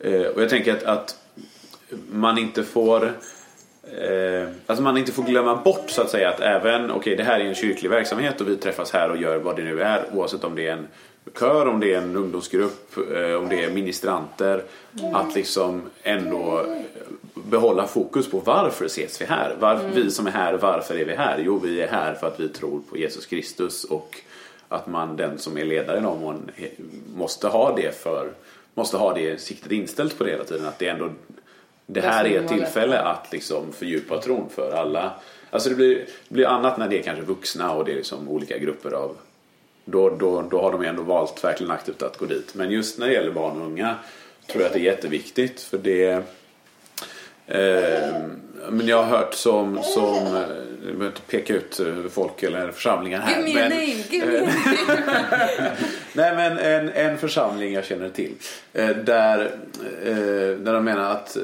Mm. 0.00 0.22
Eh, 0.22 0.26
och 0.26 0.42
jag 0.42 0.48
tänker 0.48 0.72
att, 0.72 0.82
att 0.82 1.16
man 2.10 2.38
inte 2.38 2.62
får 2.62 3.12
Eh, 3.92 4.48
alltså 4.66 4.82
man 4.82 4.96
inte 4.96 5.12
får 5.12 5.22
glömma 5.22 5.56
bort 5.56 5.90
så 5.90 6.02
att 6.02 6.10
säga 6.10 6.28
att 6.28 6.40
även, 6.40 6.84
okej 6.84 6.96
okay, 6.96 7.16
det 7.16 7.22
här 7.22 7.40
är 7.40 7.44
en 7.44 7.54
kyrklig 7.54 7.90
verksamhet 7.90 8.40
och 8.40 8.48
vi 8.48 8.56
träffas 8.56 8.92
här 8.92 9.10
och 9.10 9.16
gör 9.16 9.38
vad 9.38 9.56
det 9.56 9.62
nu 9.62 9.82
är 9.82 10.04
oavsett 10.12 10.44
om 10.44 10.54
det 10.54 10.66
är 10.66 10.72
en 10.72 10.86
kör, 11.38 11.68
om 11.68 11.80
det 11.80 11.94
är 11.94 11.98
en 11.98 12.16
ungdomsgrupp, 12.16 12.96
eh, 12.96 13.32
om 13.34 13.48
det 13.48 13.64
är 13.64 13.70
ministranter. 13.70 14.62
Mm. 15.00 15.14
Att 15.14 15.34
liksom 15.34 15.82
ändå 16.02 16.64
behålla 17.50 17.86
fokus 17.86 18.30
på 18.30 18.38
varför 18.38 18.84
ses 18.84 19.20
vi 19.20 19.24
här? 19.24 19.56
Varför, 19.60 19.84
mm. 19.84 19.94
Vi 19.94 20.10
som 20.10 20.26
är 20.26 20.30
här, 20.30 20.54
varför 20.54 20.94
är 20.94 21.04
vi 21.04 21.14
här? 21.14 21.38
Jo, 21.38 21.58
vi 21.58 21.80
är 21.80 21.88
här 21.88 22.14
för 22.14 22.26
att 22.26 22.40
vi 22.40 22.48
tror 22.48 22.80
på 22.90 22.96
Jesus 22.96 23.26
Kristus 23.26 23.84
och 23.84 24.20
att 24.68 24.86
man, 24.86 25.16
den 25.16 25.38
som 25.38 25.58
är 25.58 25.64
ledare 25.64 26.00
någon 26.00 26.20
mån, 26.20 26.50
måste 27.14 27.48
ha 27.48 27.76
det 27.76 27.94
för 27.94 28.32
måste 28.74 28.96
ha 28.96 29.14
det 29.14 29.40
siktet 29.40 29.72
inställt 29.72 30.18
på 30.18 30.24
det 30.24 30.30
hela 30.30 30.44
tiden. 30.44 30.66
Att 30.66 30.78
det 30.78 30.88
ändå 30.88 31.10
det 31.86 32.00
här 32.00 32.24
är 32.24 32.40
ett 32.40 32.48
tillfälle 32.48 32.98
att 32.98 33.32
liksom 33.32 33.72
fördjupa 33.72 34.20
tron 34.20 34.48
för 34.50 34.72
alla. 34.72 35.12
Alltså 35.50 35.68
det 35.68 35.74
blir, 35.74 35.94
det 36.28 36.34
blir 36.34 36.46
annat 36.46 36.78
när 36.78 36.88
det 36.88 36.98
är 36.98 37.02
kanske 37.02 37.24
vuxna 37.24 37.72
och 37.72 37.84
det 37.84 37.92
är 37.92 37.96
liksom 37.96 38.28
olika 38.28 38.58
grupper 38.58 38.92
av 38.92 39.16
då, 39.84 40.10
då, 40.10 40.42
då 40.42 40.60
har 40.62 40.72
de 40.72 40.82
ändå 40.82 41.02
valt 41.02 41.44
verkligen 41.44 41.70
aktivt 41.70 42.02
att 42.02 42.16
gå 42.16 42.26
dit. 42.26 42.54
Men 42.54 42.70
just 42.70 42.98
när 42.98 43.06
det 43.06 43.12
gäller 43.12 43.30
barn 43.30 43.60
och 43.60 43.66
unga 43.66 43.96
tror 44.46 44.62
jag 44.62 44.66
att 44.66 44.72
det 44.72 44.80
är 44.80 44.82
jätteviktigt 44.82 45.60
för 45.60 45.78
det 45.78 46.04
eh, 46.04 46.20
men 48.70 48.86
jag 48.86 49.02
har 49.02 49.18
hört 49.18 49.34
som, 49.34 49.78
som 49.82 50.16
eh, 50.26 50.42
jag 50.86 50.96
behöver 50.96 51.06
inte 51.06 51.20
peka 51.20 51.54
ut 51.54 51.80
eh, 51.80 51.94
folk 52.10 52.42
eller 52.42 52.70
församlingar 52.70 53.20
här. 53.20 53.46
Give 53.46 53.54
me 53.54 53.54
men, 53.54 53.70
name, 53.70 54.04
give 54.10 54.26
me 54.26 54.52
nej 56.12 56.36
men 56.36 56.58
en, 56.58 56.88
en 56.88 57.18
församling 57.18 57.72
jag 57.72 57.84
känner 57.84 58.08
till. 58.08 58.32
Där, 58.72 59.50
där 60.64 60.72
de 60.72 60.84
menar 60.84 61.10
att 61.10 61.36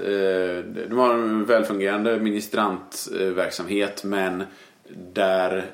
de 0.88 0.99
har 0.99 1.14
en 1.14 1.44
välfungerande 1.44 2.18
ministrantverksamhet 2.18 4.04
men 4.04 4.44
där 5.12 5.64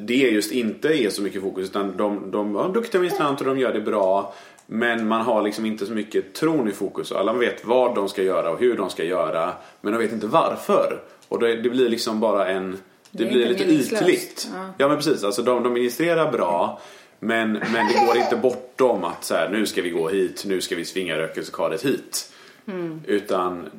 det 0.00 0.14
just 0.14 0.52
inte 0.52 0.88
är 0.88 1.10
så 1.10 1.22
mycket 1.22 1.42
fokus 1.42 1.68
utan 1.68 1.96
de, 1.96 2.30
de 2.30 2.54
har 2.54 2.74
duktiga 2.74 3.00
ministranter 3.00 3.48
och 3.48 3.54
de 3.54 3.60
gör 3.60 3.72
det 3.72 3.80
bra. 3.80 4.34
Men 4.74 5.08
man 5.08 5.20
har 5.20 5.42
liksom 5.42 5.66
inte 5.66 5.86
så 5.86 5.92
mycket 5.92 6.34
tron 6.34 6.68
i 6.68 6.72
fokus. 6.72 7.12
Alla 7.12 7.32
vet 7.32 7.64
vad 7.64 7.94
de 7.94 8.08
ska 8.08 8.22
göra 8.22 8.50
och 8.50 8.60
hur 8.60 8.76
de 8.76 8.90
ska 8.90 9.04
göra. 9.04 9.52
Men 9.80 9.92
de 9.92 9.98
vet 9.98 10.12
inte 10.12 10.26
varför. 10.26 11.00
Och 11.28 11.40
det, 11.40 11.56
det 11.56 11.70
blir 11.70 11.88
liksom 11.88 12.20
bara 12.20 12.48
en... 12.48 12.78
Det, 13.10 13.24
det 13.24 13.30
blir 13.30 13.48
lite 13.48 13.64
ytligt. 13.64 14.48
Ja. 14.54 14.74
ja. 14.78 14.88
men 14.88 14.96
precis. 14.96 15.24
Alltså 15.24 15.42
de, 15.42 15.62
de 15.62 15.72
ministrerar 15.72 16.32
bra. 16.32 16.80
Men, 17.18 17.52
men 17.52 17.88
det 17.88 18.06
går 18.06 18.16
inte 18.16 18.36
bortom 18.36 19.04
att 19.04 19.24
så 19.24 19.34
här, 19.34 19.48
nu 19.48 19.66
ska 19.66 19.82
vi 19.82 19.90
gå 19.90 20.08
hit, 20.08 20.44
nu 20.46 20.60
ska 20.60 20.76
vi 20.76 20.84
svinga 20.84 21.18
rökelsekaret 21.18 21.84
hit. 21.84 22.32
Mm. 22.66 23.00
Utan 23.06 23.70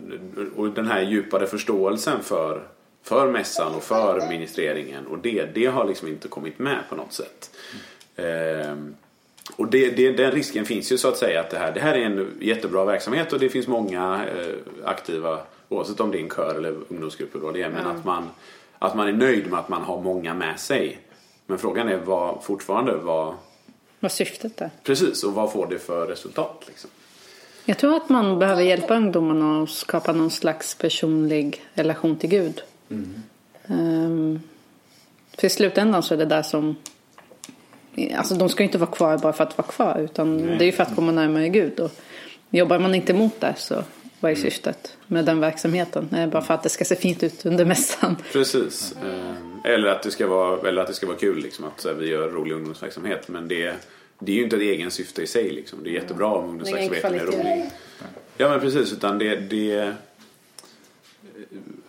och 0.55 0.69
den 0.69 0.87
här 0.87 1.01
djupare 1.01 1.47
förståelsen 1.47 2.23
för, 2.23 2.63
för 3.03 3.31
mässan 3.31 3.75
och 3.75 3.83
för 3.83 4.29
ministreringen 4.29 5.07
och 5.07 5.17
det, 5.17 5.45
det 5.53 5.65
har 5.65 5.85
liksom 5.85 6.07
inte 6.07 6.27
kommit 6.27 6.59
med 6.59 6.79
på 6.89 6.95
något 6.95 7.13
sätt. 7.13 7.51
Mm. 8.15 8.69
Ehm, 8.69 8.95
och 9.55 9.67
det, 9.67 9.89
det, 9.89 10.11
den 10.11 10.31
risken 10.31 10.65
finns 10.65 10.91
ju 10.91 10.97
så 10.97 11.07
att 11.07 11.17
säga 11.17 11.39
att 11.39 11.49
det 11.49 11.57
här, 11.57 11.71
det 11.71 11.79
här 11.79 11.93
är 11.93 12.05
en 12.05 12.37
jättebra 12.41 12.85
verksamhet 12.85 13.33
och 13.33 13.39
det 13.39 13.49
finns 13.49 13.67
många 13.67 14.25
eh, 14.25 14.55
aktiva 14.85 15.39
oavsett 15.69 15.99
om 15.99 16.11
det 16.11 16.17
är 16.17 16.23
en 16.23 16.29
kör 16.29 16.55
eller 16.55 16.75
ungdomsgrupper 16.89 17.39
då 17.39 17.51
det 17.51 17.61
är, 17.61 17.69
men 17.69 17.85
mm. 17.85 17.97
att, 17.97 18.05
man, 18.05 18.29
att 18.79 18.95
man 18.95 19.07
är 19.07 19.13
nöjd 19.13 19.49
med 19.49 19.59
att 19.59 19.69
man 19.69 19.81
har 19.81 20.01
många 20.01 20.33
med 20.33 20.59
sig. 20.59 20.99
Men 21.45 21.57
frågan 21.57 21.89
är 21.89 21.97
vad, 21.97 22.43
fortfarande 22.43 22.95
vad... 22.95 23.33
Vad 23.99 24.11
syftet 24.11 24.61
är. 24.61 24.69
Precis, 24.83 25.23
och 25.23 25.33
vad 25.33 25.51
får 25.51 25.67
det 25.67 25.79
för 25.79 26.07
resultat? 26.07 26.63
Liksom? 26.67 26.89
Jag 27.65 27.77
tror 27.77 27.95
att 27.95 28.09
man 28.09 28.39
behöver 28.39 28.61
hjälpa 28.61 28.95
ungdomarna 28.95 29.63
att 29.63 29.69
skapa 29.69 30.13
någon 30.13 30.31
slags 30.31 30.75
personlig 30.75 31.65
relation 31.73 32.15
till 32.15 32.29
Gud. 32.29 32.61
Mm. 32.89 33.13
Um, 33.67 34.41
för 35.37 35.47
i 35.47 35.49
slutändan 35.49 36.03
så 36.03 36.13
är 36.13 36.17
det 36.17 36.25
där 36.25 36.43
som 36.43 36.75
Alltså 38.15 38.35
de 38.35 38.49
ska 38.49 38.63
ju 38.63 38.67
inte 38.67 38.77
vara 38.77 38.91
kvar 38.91 39.17
bara 39.17 39.33
för 39.33 39.43
att 39.43 39.57
vara 39.57 39.67
kvar 39.67 39.99
utan 39.99 40.37
Nej. 40.37 40.57
det 40.57 40.63
är 40.63 40.65
ju 40.65 40.71
för 40.71 40.83
att 40.83 40.95
komma 40.95 41.11
närmare 41.11 41.49
Gud. 41.49 41.79
Och 41.79 41.91
jobbar 42.49 42.79
man 42.79 42.95
inte 42.95 43.13
mot 43.13 43.41
det 43.41 43.53
så 43.57 43.83
vad 44.19 44.31
är 44.31 44.35
mm. 44.35 44.51
syftet 44.51 44.97
med 45.07 45.25
den 45.25 45.39
verksamheten? 45.39 46.07
Nej, 46.11 46.27
bara 46.27 46.41
för 46.41 46.53
att 46.53 46.63
det 46.63 46.69
ska 46.69 46.85
se 46.85 46.95
fint 46.95 47.23
ut 47.23 47.45
under 47.45 47.65
mässan. 47.65 48.15
Precis. 48.31 48.95
Eh, 49.03 49.71
eller 49.73 49.87
att 49.87 50.03
det 50.03 50.11
ska 50.11 50.27
vara, 50.27 50.69
eller 50.69 50.81
att 50.81 50.87
det 50.87 50.93
ska 50.93 51.07
vara 51.07 51.17
kul 51.17 51.37
liksom, 51.37 51.65
att 51.65 51.85
vi 51.99 52.09
gör 52.09 52.29
rolig 52.29 52.53
ungdomsverksamhet. 52.53 53.27
Men 53.27 53.47
det, 53.47 53.73
det 54.19 54.31
är 54.31 54.35
ju 54.35 54.43
inte 54.43 54.55
ett 54.55 54.61
egen 54.61 54.91
syfte 54.91 55.21
i 55.21 55.27
sig. 55.27 55.49
Liksom. 55.49 55.83
Det 55.83 55.89
är 55.89 55.93
jättebra 55.93 56.27
om 56.27 56.49
ungdomsverksamheten 56.49 57.15
är 57.15 57.25
rolig. 57.25 57.69
Ja 58.37 58.49
men 58.49 58.59
precis, 58.59 58.93
utan 58.93 59.17
det, 59.17 59.35
det 59.35 59.93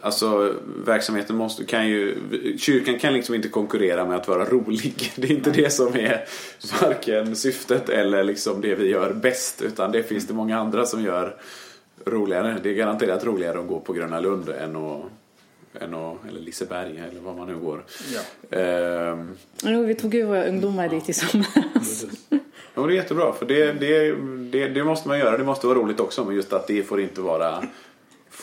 Alltså 0.05 0.55
verksamheten 0.85 1.37
måste, 1.37 1.65
kan 1.65 1.89
ju, 1.89 2.17
kyrkan 2.59 2.99
kan 2.99 3.13
liksom 3.13 3.35
inte 3.35 3.49
konkurrera 3.49 4.05
med 4.05 4.17
att 4.17 4.29
vara 4.29 4.45
rolig. 4.45 5.13
Det 5.17 5.27
är 5.27 5.33
inte 5.33 5.51
det 5.51 5.71
som 5.71 5.97
är 5.97 6.25
varken 6.83 7.37
syftet 7.37 7.89
eller 7.89 8.25
liksom 8.25 8.61
det 8.61 8.75
vi 8.75 8.91
gör 8.91 9.13
bäst. 9.13 9.63
Utan 9.63 9.93
det 9.93 10.03
finns 10.03 10.27
det 10.27 10.35
många 10.35 10.59
andra 10.59 10.87
som 10.87 11.03
gör 11.05 11.37
roligare. 12.05 12.57
Det 12.63 12.71
är 12.71 12.75
garanterat 12.75 13.25
roligare 13.25 13.61
att 13.61 13.69
gå 13.69 13.81
på 13.81 13.93
Gröna 13.93 14.21
Lund 14.21 14.49
än 14.49 14.77
att 14.77 15.03
än 15.81 15.95
att, 15.95 16.17
eller 16.29 16.41
Liseberg 16.41 17.03
eller 17.11 17.21
var 17.21 17.35
man 17.35 17.47
nu 17.47 17.57
går. 17.57 17.85
Ja. 18.15 18.59
Ehm, 18.59 19.31
Jo, 19.63 19.83
vi 19.83 19.95
tog 19.95 20.15
ju 20.15 20.23
våra 20.23 20.45
ungdomar 20.45 20.89
dit 20.89 21.09
i 21.09 21.13
somras. 21.13 22.05
Ja, 22.75 22.87
det 22.87 22.93
är 22.93 22.97
jättebra. 22.97 23.33
För 23.33 23.47
det, 23.47 23.73
det, 23.73 24.13
det, 24.51 24.69
det 24.69 24.85
måste 24.85 25.09
man 25.09 25.19
göra. 25.19 25.39
Det 25.39 25.45
måste 25.45 25.67
vara 25.67 25.79
roligt 25.79 26.01
också. 26.01 26.25
Men 26.25 26.35
just 26.35 26.53
att 26.53 26.67
det 26.67 26.83
får 26.83 27.01
inte 27.01 27.21
vara 27.21 27.65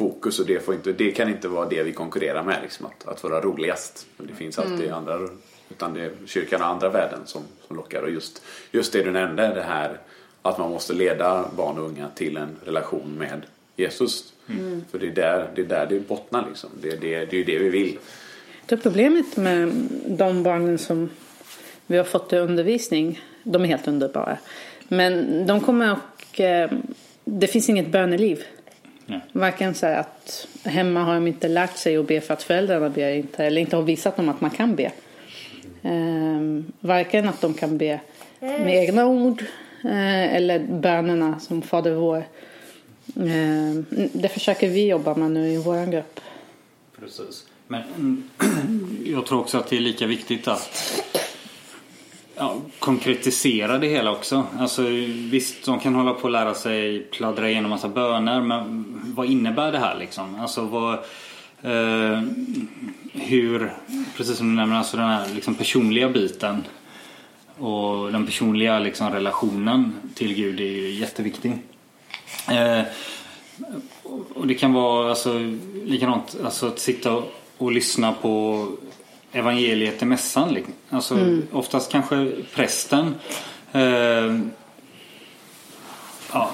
fokus 0.01 0.39
och 0.39 0.45
det, 0.45 0.59
får 0.59 0.73
inte, 0.73 0.91
det 0.91 1.11
kan 1.11 1.29
inte 1.29 1.47
vara 1.47 1.69
det 1.69 1.83
vi 1.83 1.91
konkurrerar 1.91 2.43
med. 2.43 2.59
Liksom, 2.61 2.85
att, 2.85 3.07
att 3.07 3.23
vara 3.23 3.41
roligast. 3.41 4.07
Det 4.17 4.33
finns 4.33 4.59
alltid 4.59 4.91
andra. 4.91 5.19
Utan 5.69 5.93
det 5.93 6.01
är 6.01 6.11
kyrkan 6.25 6.61
och 6.61 6.67
andra 6.67 6.89
värden 6.89 7.19
som, 7.25 7.41
som 7.67 7.75
lockar. 7.75 8.01
Och 8.01 8.09
just, 8.09 8.41
just 8.71 8.93
det 8.93 9.03
du 9.03 9.11
nämnde, 9.11 9.47
det 9.47 9.61
här 9.61 9.99
att 10.41 10.57
man 10.57 10.69
måste 10.69 10.93
leda 10.93 11.45
barn 11.57 11.77
och 11.77 11.85
unga 11.85 12.09
till 12.15 12.37
en 12.37 12.55
relation 12.65 13.15
med 13.17 13.41
Jesus. 13.75 14.33
För 14.91 14.99
det 14.99 15.07
är 15.07 15.11
där 15.11 15.49
det, 15.55 15.61
är 15.61 15.65
där 15.65 15.85
det 15.89 15.99
bottnar. 16.07 16.45
Liksom. 16.47 16.69
Det, 16.81 16.89
det, 16.89 17.25
det 17.25 17.33
är 17.33 17.37
ju 17.37 17.43
det 17.43 17.59
vi 17.59 17.69
vill. 17.69 17.97
Det 18.65 18.77
problemet 18.77 19.37
med 19.37 19.87
de 20.07 20.43
barnen 20.43 20.77
som 20.77 21.09
vi 21.87 21.97
har 21.97 22.03
fått 22.03 22.33
i 22.33 22.37
undervisning, 22.37 23.21
de 23.43 23.63
är 23.63 23.67
helt 23.67 23.87
underbara. 23.87 24.37
Men 24.87 25.47
de 25.47 25.59
kommer 25.59 25.91
och 25.91 26.39
eh, 26.39 26.71
det 27.23 27.47
finns 27.47 27.69
inget 27.69 27.87
böneliv. 27.87 28.43
Nej. 29.11 29.21
Varken 29.31 29.75
så 29.75 29.85
att 29.85 30.47
hemma 30.63 31.03
har 31.03 31.13
de 31.13 31.27
inte 31.27 31.47
lärt 31.47 31.77
sig 31.77 31.97
att 31.97 32.07
be 32.07 32.21
för 32.21 32.33
att 32.33 32.43
föräldrarna 32.43 32.89
ber 32.89 33.13
inte 33.13 33.45
eller 33.45 33.61
inte 33.61 33.75
har 33.75 33.83
visat 33.83 34.15
dem 34.15 34.29
att 34.29 34.41
man 34.41 34.49
kan 34.49 34.75
be. 34.75 34.91
Eh, 35.81 36.63
varken 36.79 37.29
att 37.29 37.41
de 37.41 37.53
kan 37.53 37.77
be 37.77 37.99
med 38.39 38.75
egna 38.75 39.05
ord 39.05 39.41
eh, 39.83 40.35
eller 40.35 40.59
bönerna 40.59 41.39
som 41.39 41.61
Fader 41.61 41.91
vår. 41.91 42.17
Eh, 43.15 43.99
det 44.13 44.29
försöker 44.29 44.69
vi 44.69 44.87
jobba 44.87 45.15
med 45.15 45.31
nu 45.31 45.53
i 45.53 45.57
vår 45.57 45.91
grupp. 45.91 46.19
Precis. 46.99 47.45
Men 47.67 48.29
jag 49.05 49.25
tror 49.25 49.39
också 49.39 49.57
att 49.57 49.69
det 49.69 49.77
är 49.77 49.81
lika 49.81 50.07
viktigt 50.07 50.47
att 50.47 50.69
ja, 52.35 52.55
konkretisera 52.79 53.77
det 53.77 53.87
hela 53.87 54.11
också. 54.11 54.45
Alltså, 54.59 54.81
visst, 55.31 55.65
de 55.65 55.79
kan 55.79 55.95
hålla 55.95 56.13
på 56.13 56.27
att 56.27 56.33
lära 56.33 56.53
sig 56.53 56.99
pladdra 57.03 57.49
igenom 57.49 57.69
massa 57.69 57.87
böner 57.87 58.41
men 58.41 58.85
vad 59.15 59.25
innebär 59.25 59.71
det 59.71 59.79
här 59.79 59.99
liksom? 59.99 60.39
Alltså 60.39 60.61
vad, 60.61 60.93
eh, 61.61 62.21
hur, 63.13 63.73
precis 64.17 64.37
som 64.37 64.49
du 64.49 64.55
nämner, 64.55 64.77
alltså 64.77 64.97
den 64.97 65.09
här 65.09 65.27
liksom 65.35 65.55
personliga 65.55 66.09
biten 66.09 66.63
och 67.57 68.11
den 68.11 68.25
personliga 68.25 68.79
liksom, 68.79 69.11
relationen 69.11 69.93
till 70.15 70.33
Gud 70.33 70.59
är 70.59 70.63
ju 70.63 70.91
jätteviktig. 70.91 71.53
Eh, 72.51 72.81
och 74.33 74.47
det 74.47 74.53
kan 74.53 74.73
vara 74.73 75.09
alltså, 75.09 75.39
likadant 75.85 76.37
alltså, 76.43 76.67
att 76.67 76.79
sitta 76.79 77.13
och, 77.13 77.33
och 77.57 77.71
lyssna 77.71 78.13
på 78.13 78.67
evangeliet 79.31 80.01
i 80.01 80.05
mässan. 80.05 80.57
Alltså, 80.89 81.17
Oftast 81.51 81.91
kanske 81.91 82.31
prästen. 82.55 83.15
Eh, 83.71 84.39
ja, 86.33 86.49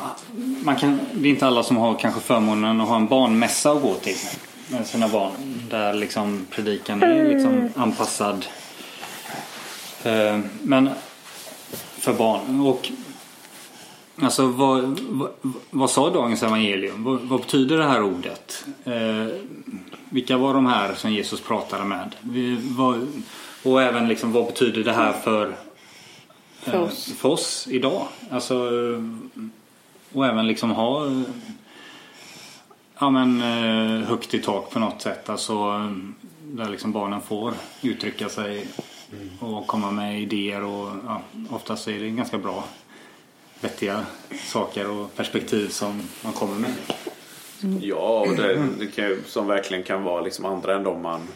man 0.63 0.75
kan, 0.75 0.99
det 1.13 1.27
är 1.27 1.29
inte 1.29 1.47
alla 1.47 1.63
som 1.63 1.77
har 1.77 1.95
kanske 1.95 2.21
förmånen 2.21 2.81
att 2.81 2.87
ha 2.87 2.95
en 2.95 3.07
barnmässa 3.07 3.71
att 3.71 3.81
gå 3.81 3.93
till 3.93 4.17
med 4.67 4.87
sina 4.87 5.07
barn. 5.07 5.31
Där 5.69 5.93
liksom 5.93 6.45
predikan 6.51 7.03
är 7.03 7.29
liksom 7.29 7.69
anpassad. 7.75 8.45
Eh, 10.03 10.39
men 10.61 10.89
för 11.97 12.13
barn. 12.13 12.61
Och 12.61 12.91
Alltså 14.21 14.47
vad, 14.47 14.99
vad, 15.09 15.29
vad 15.69 15.89
sa 15.89 16.09
dagens 16.09 16.43
evangelium? 16.43 17.03
Vad, 17.03 17.19
vad 17.19 17.41
betyder 17.41 17.77
det 17.77 17.83
här 17.83 18.01
ordet? 18.03 18.65
Eh, 18.83 19.27
vilka 20.09 20.37
var 20.37 20.53
de 20.53 20.65
här 20.65 20.93
som 20.93 21.11
Jesus 21.11 21.41
pratade 21.41 21.85
med? 21.85 22.15
Vi, 22.21 22.57
vad, 22.61 23.07
och 23.63 23.81
även 23.81 24.07
liksom 24.07 24.31
vad 24.31 24.45
betyder 24.45 24.83
det 24.83 24.93
här 24.93 25.13
för, 25.13 25.55
För 26.59 26.73
eh, 26.73 26.81
oss. 26.83 27.13
för 27.17 27.29
oss 27.29 27.67
idag? 27.71 28.07
Alltså, 28.31 28.71
och 30.13 30.25
även 30.25 30.47
liksom 30.47 30.71
ha 30.71 31.05
ja, 32.99 33.09
men, 33.09 33.41
eh, 33.41 34.07
högt 34.07 34.33
i 34.33 34.39
tak 34.39 34.71
på 34.71 34.79
något 34.79 35.01
sätt. 35.01 35.29
Alltså, 35.29 35.55
där 36.41 36.69
liksom 36.69 36.91
barnen 36.91 37.21
får 37.21 37.53
uttrycka 37.81 38.29
sig 38.29 38.67
och 39.39 39.67
komma 39.67 39.91
med 39.91 40.21
idéer. 40.21 40.63
Och, 40.63 40.89
ja, 41.05 41.21
oftast 41.49 41.87
är 41.87 41.99
det 41.99 42.09
ganska 42.09 42.37
bra 42.37 42.63
vettiga 43.61 44.05
saker 44.45 44.89
och 44.89 45.15
perspektiv 45.15 45.67
som 45.69 46.01
man 46.21 46.33
kommer 46.33 46.55
med. 46.55 46.71
Ja, 47.81 48.19
och 48.19 48.35
det, 48.35 48.67
det 48.79 48.87
kan, 48.87 49.05
ju- 49.05 49.21
som 49.25 49.47
verkligen 49.47 49.83
kan 49.83 50.03
vara 50.03 50.21
liksom 50.21 50.45
andra 50.45 50.75
än 50.75 50.83
de 50.83 51.01
man, 51.01 51.27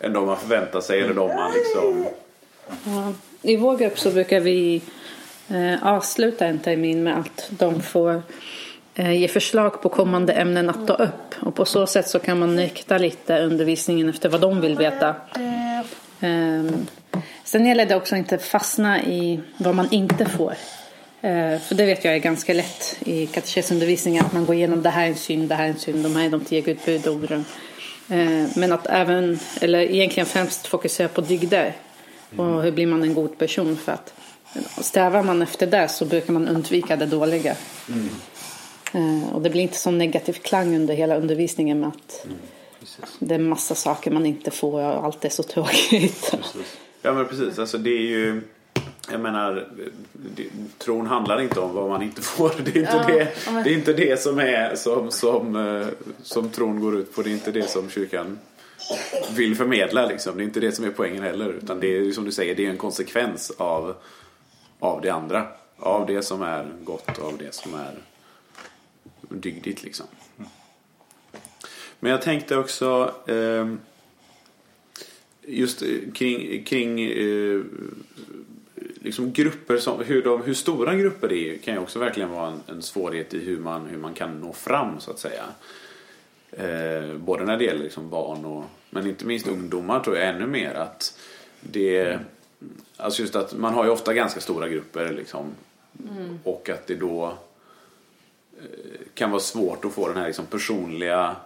än 0.00 0.12
de 0.12 0.26
man 0.26 0.36
förväntar 0.36 0.80
sig. 0.80 1.00
Eller 1.00 1.14
de 1.14 1.28
man 1.34 1.52
liksom... 1.52 2.06
Ja, 2.84 3.12
I 3.42 3.56
vår 3.56 3.76
grupp 3.76 3.98
så 3.98 4.10
brukar 4.10 4.40
vi 4.40 4.82
eh, 5.48 5.86
avsluta 5.86 6.46
en 6.46 6.58
termin 6.58 7.02
med 7.02 7.18
att 7.18 7.46
de 7.50 7.82
får 7.82 8.22
eh, 8.94 9.12
ge 9.12 9.28
förslag 9.28 9.82
på 9.82 9.88
kommande 9.88 10.32
ämnen 10.32 10.70
att 10.70 10.86
ta 10.86 10.94
upp. 10.94 11.34
Och 11.40 11.54
på 11.54 11.64
så 11.64 11.86
sätt 11.86 12.08
så 12.08 12.18
kan 12.18 12.38
man 12.38 12.58
rikta 12.58 12.98
lite 12.98 13.38
undervisningen 13.42 14.08
efter 14.08 14.28
vad 14.28 14.40
de 14.40 14.60
vill 14.60 14.76
veta. 14.76 15.14
Ehm, 16.20 16.86
sen 17.44 17.66
gäller 17.66 17.86
det 17.86 17.96
också 17.96 18.14
att 18.14 18.18
inte 18.18 18.38
fastna 18.38 19.02
i 19.02 19.40
vad 19.58 19.74
man 19.74 19.88
inte 19.92 20.24
får. 20.26 20.54
Eh, 21.26 21.60
för 21.60 21.74
det 21.74 21.86
vet 21.86 22.04
jag 22.04 22.14
är 22.14 22.18
ganska 22.18 22.54
lätt 22.54 22.98
i 23.04 23.26
katekesundervisningen 23.26 24.26
att 24.26 24.32
man 24.32 24.46
går 24.46 24.54
igenom 24.54 24.82
det 24.82 24.90
här 24.90 25.04
är 25.04 25.08
en 25.08 25.16
synd, 25.16 25.48
det 25.48 25.54
här 25.54 25.64
är 25.64 25.68
en 25.68 25.78
synd, 25.78 26.02
de 26.02 26.16
här 26.16 26.26
är 26.26 26.30
de 26.30 26.44
tio 26.44 26.60
gudbudorden. 26.60 27.44
Eh, 28.08 28.44
men 28.56 28.72
att 28.72 28.86
även, 28.86 29.38
eller 29.60 29.78
egentligen 29.78 30.26
främst 30.26 30.66
fokusera 30.66 31.08
på 31.08 31.20
dygder. 31.20 31.76
Och 32.36 32.62
hur 32.62 32.72
blir 32.72 32.86
man 32.86 33.02
en 33.02 33.14
god 33.14 33.38
person? 33.38 33.76
För 33.76 33.92
att 33.92 34.14
strävar 34.80 35.22
man 35.22 35.42
efter 35.42 35.66
det 35.66 35.88
så 35.88 36.04
brukar 36.04 36.32
man 36.32 36.48
undvika 36.48 36.96
det 36.96 37.06
dåliga. 37.06 37.56
Eh, 38.94 39.34
och 39.34 39.42
det 39.42 39.50
blir 39.50 39.62
inte 39.62 39.78
så 39.78 39.90
negativ 39.90 40.32
klang 40.32 40.76
under 40.76 40.94
hela 40.94 41.16
undervisningen 41.16 41.80
med 41.80 41.88
att 41.88 42.26
det 43.18 43.34
är 43.34 43.38
massa 43.38 43.74
saker 43.74 44.10
man 44.10 44.26
inte 44.26 44.50
får 44.50 44.80
och 44.80 45.04
allt 45.04 45.24
är 45.24 45.28
så 45.28 45.42
tråkigt. 45.42 46.34
Ja 47.02 47.12
men 47.12 47.28
precis, 47.28 47.58
alltså 47.58 47.78
det 47.78 47.90
är 47.90 48.06
ju 48.06 48.42
jag 49.10 49.20
menar, 49.20 49.68
tron 50.78 51.06
handlar 51.06 51.40
inte 51.40 51.60
om 51.60 51.74
vad 51.74 51.88
man 51.88 52.02
inte 52.02 52.22
får. 52.22 52.52
Det 52.64 52.76
är 52.76 52.80
inte, 52.80 52.92
Ja, 52.96 53.06
det, 53.06 53.52
men- 53.52 53.64
det, 53.64 53.70
är 53.70 53.74
inte 53.74 53.92
det 53.92 54.20
som, 54.20 54.38
är, 54.38 54.74
som, 54.74 55.10
som, 55.10 55.56
eh, 55.56 55.86
som 56.22 56.48
tron 56.50 56.80
går 56.80 56.96
ut 56.98 57.14
på. 57.14 57.22
Det 57.22 57.30
är 57.30 57.32
inte 57.32 57.52
det 57.52 57.70
som 57.70 57.90
kyrkan 57.90 58.38
vill 59.36 59.56
förmedla. 59.56 60.06
Liksom. 60.06 60.36
Det 60.36 60.42
är 60.42 60.44
inte 60.44 60.60
det 60.60 60.72
som 60.72 60.84
är 60.84 60.90
poängen 60.90 61.22
heller. 61.22 61.48
Utan 61.52 61.80
det 61.80 61.96
är 61.96 62.12
som 62.12 62.24
du 62.24 62.32
säger, 62.32 62.54
det 62.54 62.66
är 62.66 62.70
en 62.70 62.76
konsekvens 62.76 63.50
av, 63.58 63.94
av 64.78 65.00
det 65.00 65.10
andra. 65.10 65.46
Av 65.78 66.06
det 66.06 66.22
som 66.22 66.42
är 66.42 66.66
gott, 66.84 67.18
av 67.18 67.38
det 67.38 67.54
som 67.54 67.74
är 67.74 67.94
dygdigt. 69.28 69.82
Liksom. 69.82 70.06
Men 72.00 72.10
jag 72.10 72.22
tänkte 72.22 72.56
också 72.56 73.14
ehm, 73.26 73.78
just 75.46 75.82
eh, 75.82 75.88
kring, 76.14 76.64
kring 76.64 77.00
eh, 77.00 77.60
liksom 79.06 79.32
grupper 79.32 79.76
som, 79.76 80.04
hur, 80.04 80.22
de, 80.22 80.42
hur 80.42 80.54
stora 80.54 80.94
grupper 80.94 81.28
det 81.28 81.50
är 81.50 81.58
kan 81.58 81.74
ju 81.74 81.80
också 81.80 81.98
verkligen 81.98 82.30
vara 82.30 82.46
en, 82.48 82.60
en 82.66 82.82
svårighet 82.82 83.34
i 83.34 83.44
hur 83.44 83.58
man, 83.58 83.86
hur 83.86 83.98
man 83.98 84.14
kan 84.14 84.40
nå 84.40 84.52
fram 84.52 85.00
så 85.00 85.10
att 85.10 85.18
säga. 85.18 85.44
Eh, 86.50 87.16
både 87.16 87.44
när 87.44 87.56
det 87.56 87.64
gäller 87.64 87.82
liksom 87.82 88.10
barn 88.10 88.44
och 88.44 88.64
men 88.90 89.06
inte 89.06 89.26
minst 89.26 89.48
ungdomar 89.48 90.00
tror 90.00 90.16
jag 90.16 90.28
ännu 90.28 90.46
mer 90.46 90.74
att 90.74 91.18
det 91.60 92.18
Alltså 92.96 93.22
just 93.22 93.36
att 93.36 93.52
man 93.52 93.74
har 93.74 93.84
ju 93.84 93.90
ofta 93.90 94.14
ganska 94.14 94.40
stora 94.40 94.68
grupper 94.68 95.12
liksom 95.12 95.54
och 96.44 96.70
att 96.70 96.86
det 96.86 96.94
då 96.94 97.26
eh, 98.58 99.00
kan 99.14 99.30
vara 99.30 99.40
svårt 99.40 99.84
att 99.84 99.92
få 99.92 100.08
den 100.08 100.16
här 100.16 100.26
liksom 100.26 100.46
personliga 100.46 101.36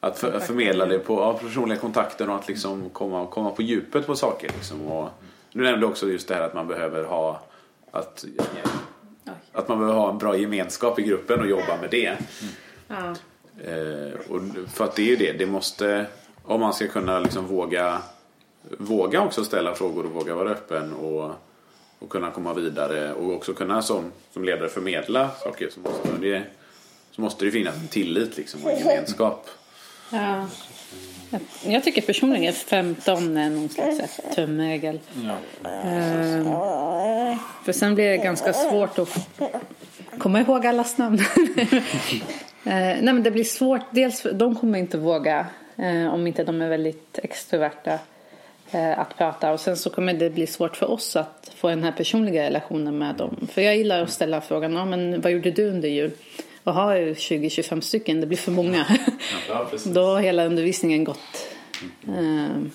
att 0.00 0.18
för, 0.18 0.40
förmedla 0.40 0.86
det 0.86 0.98
på 0.98 1.14
ja, 1.14 1.38
personliga 1.38 1.78
kontakter 1.78 2.28
och 2.28 2.36
att 2.36 2.48
liksom 2.48 2.90
komma, 2.90 3.26
komma 3.26 3.50
på 3.50 3.62
djupet 3.62 4.06
på 4.06 4.16
saker. 4.16 4.50
Liksom. 4.54 4.86
Och, 4.86 5.10
du 5.56 5.62
nämnde 5.62 5.86
också 5.86 6.08
just 6.08 6.28
det 6.28 6.34
här 6.34 6.42
att 6.42 6.54
man 6.54 6.68
behöver 6.68 7.04
ha 7.04 7.40
att, 7.90 8.24
att 9.52 9.68
man 9.68 9.78
behöver 9.78 9.98
ha 9.98 10.10
en 10.10 10.18
bra 10.18 10.36
gemenskap 10.36 10.98
i 10.98 11.02
gruppen 11.02 11.40
och 11.40 11.46
jobba 11.46 11.76
med 11.80 11.90
det. 11.90 12.16
Ja. 12.88 13.14
Eh, 13.64 14.30
och 14.30 14.40
för 14.74 14.84
att 14.84 14.96
det 14.96 15.02
är 15.02 15.06
ju 15.06 15.16
det, 15.16 15.32
det 15.32 15.46
måste, 15.46 16.06
om 16.42 16.60
man 16.60 16.74
ska 16.74 16.88
kunna 16.88 17.20
liksom 17.20 17.46
våga, 17.46 18.02
våga 18.78 19.20
också 19.20 19.44
ställa 19.44 19.74
frågor 19.74 20.04
och 20.04 20.12
våga 20.12 20.34
vara 20.34 20.50
öppen 20.50 20.92
och, 20.92 21.30
och 21.98 22.10
kunna 22.10 22.30
komma 22.30 22.54
vidare 22.54 23.12
och 23.12 23.34
också 23.34 23.54
kunna 23.54 23.82
som, 23.82 24.12
som 24.32 24.44
ledare 24.44 24.68
förmedla 24.68 25.30
saker 25.30 25.68
så 25.70 25.80
måste 25.80 26.08
det, 26.20 26.42
så 27.10 27.20
måste 27.20 27.44
det 27.44 27.50
finnas 27.50 27.76
en 27.76 27.88
tillit 27.88 28.36
liksom 28.36 28.64
och 28.64 28.70
en 28.70 28.78
gemenskap. 28.78 29.48
Ja. 30.12 30.46
Jag, 31.30 31.40
jag 31.72 31.84
tycker 31.84 32.02
personligen 32.02 32.52
15 32.52 33.36
är 33.36 33.50
någon 33.50 33.68
slags 33.68 34.20
tumregel. 34.34 35.00
Ja. 35.24 35.70
Ehm, 35.70 36.44
för 37.64 37.72
sen 37.72 37.94
blir 37.94 38.08
det 38.08 38.16
ganska 38.16 38.52
svårt 38.52 38.98
att 38.98 39.28
komma 40.18 40.40
ihåg 40.40 40.66
allas 40.66 40.98
namn. 40.98 41.18
Eh, 42.66 42.72
nej 42.72 43.14
men 43.14 43.22
det 43.22 43.30
blir 43.30 43.44
svårt. 43.44 43.80
Dels 43.90 44.26
de 44.32 44.54
kommer 44.54 44.78
inte 44.78 44.98
våga 44.98 45.46
eh, 45.76 46.14
om 46.14 46.26
inte 46.26 46.44
de 46.44 46.62
är 46.62 46.68
väldigt 46.68 47.18
extroverta 47.22 47.98
eh, 48.70 48.98
att 48.98 49.16
prata. 49.18 49.52
Och 49.52 49.60
sen 49.60 49.76
så 49.76 49.90
kommer 49.90 50.14
det 50.14 50.30
bli 50.30 50.46
svårt 50.46 50.76
för 50.76 50.90
oss 50.90 51.16
att 51.16 51.52
få 51.56 51.68
den 51.68 51.84
här 51.84 51.92
personliga 51.92 52.42
relationen 52.42 52.98
med 52.98 53.14
dem. 53.14 53.48
För 53.52 53.62
jag 53.62 53.76
gillar 53.76 54.02
att 54.02 54.10
ställa 54.10 54.40
frågan, 54.40 54.72
ja, 54.72 54.84
men 54.84 55.20
vad 55.20 55.32
gjorde 55.32 55.50
du 55.50 55.68
under 55.68 55.88
jul? 55.88 56.10
Och 56.66 56.74
har 56.74 56.94
jag 56.94 57.08
20-25 57.16 57.80
stycken, 57.80 58.20
det 58.20 58.26
blir 58.26 58.38
för 58.38 58.52
många. 58.52 58.86
Ja. 59.48 59.70
Då 59.84 60.04
har 60.04 60.20
hela 60.20 60.44
undervisningen 60.46 61.04
gått. 61.04 61.48
Ehm, 62.08 62.70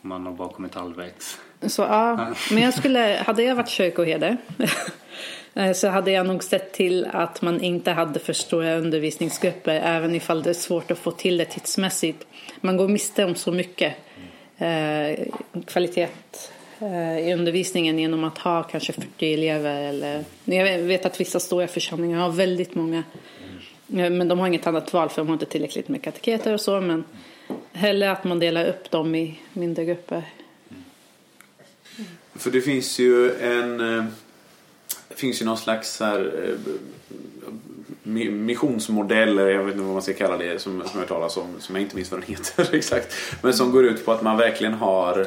Man 0.00 0.26
har 0.26 0.32
bara 0.32 0.48
kommit 0.48 0.74
halvvägs. 0.74 1.38
så 1.66 1.82
ja, 1.82 2.34
men 2.50 2.62
jag 2.62 2.74
skulle, 2.74 3.22
hade 3.26 3.42
jag 3.42 3.54
varit 3.54 3.68
kyrkoherde 3.68 4.36
eh, 5.54 5.72
så 5.72 5.88
hade 5.88 6.10
jag 6.10 6.26
nog 6.26 6.44
sett 6.44 6.72
till 6.72 7.06
att 7.12 7.42
man 7.42 7.60
inte 7.60 7.90
hade 7.90 8.18
för 8.20 8.32
stora 8.32 8.74
undervisningsgrupper 8.74 9.80
även 9.84 10.14
ifall 10.14 10.42
det 10.42 10.50
är 10.50 10.54
svårt 10.54 10.90
att 10.90 10.98
få 10.98 11.10
till 11.10 11.36
det 11.36 11.44
tidsmässigt. 11.44 12.26
Man 12.60 12.76
går 12.76 12.88
miste 12.88 13.24
om 13.24 13.34
så 13.34 13.52
mycket 13.52 13.94
eh, 14.58 15.26
kvalitet 15.66 16.02
eh, 16.02 16.08
Eh, 16.82 17.28
i 17.28 17.34
undervisningen 17.34 17.98
genom 17.98 18.24
att 18.24 18.38
ha 18.38 18.62
kanske 18.62 18.92
40 18.92 19.34
elever 19.34 19.82
eller 19.82 20.24
jag 20.44 20.78
vet 20.78 21.06
att 21.06 21.20
vissa 21.20 21.40
stora 21.40 21.68
församlingar 21.68 22.20
har 22.20 22.30
väldigt 22.30 22.74
många 22.74 22.98
eh, 23.96 24.10
men 24.10 24.28
de 24.28 24.38
har 24.38 24.46
inget 24.46 24.66
annat 24.66 24.92
val 24.92 25.08
för 25.08 25.16
de 25.16 25.28
har 25.28 25.32
inte 25.32 25.46
tillräckligt 25.46 25.88
med 25.88 26.02
kateketer 26.02 26.54
och 26.54 26.60
så 26.60 26.80
men 26.80 27.04
hellre 27.72 28.10
att 28.10 28.24
man 28.24 28.38
delar 28.38 28.68
upp 28.68 28.90
dem 28.90 29.14
i 29.14 29.40
mindre 29.52 29.84
grupper. 29.84 30.24
För 32.34 32.50
det 32.50 32.60
finns 32.60 32.98
ju 32.98 33.32
en... 33.40 33.98
Eh, 33.98 34.04
det 35.08 35.16
finns 35.16 35.42
ju 35.42 35.46
någon 35.46 35.58
slags 35.58 36.00
här, 36.00 36.56
missionsmodell, 38.02 39.36
jag 39.36 39.64
vet 39.64 39.72
inte 39.72 39.84
vad 39.84 39.92
man 39.92 40.02
ska 40.02 40.12
kalla 40.12 40.36
det, 40.36 40.62
som, 40.62 40.82
som 40.86 41.00
jag 41.00 41.08
talas 41.08 41.36
om, 41.36 41.56
som 41.58 41.74
jag 41.74 41.82
inte 41.82 41.96
minns 41.96 42.10
vad 42.10 42.20
den 42.20 42.28
heter 42.28 42.74
exakt. 42.74 43.14
Men 43.42 43.54
som 43.54 43.72
går 43.72 43.84
ut 43.84 44.04
på 44.04 44.12
att 44.12 44.22
man 44.22 44.36
verkligen 44.36 44.74
har 44.74 45.26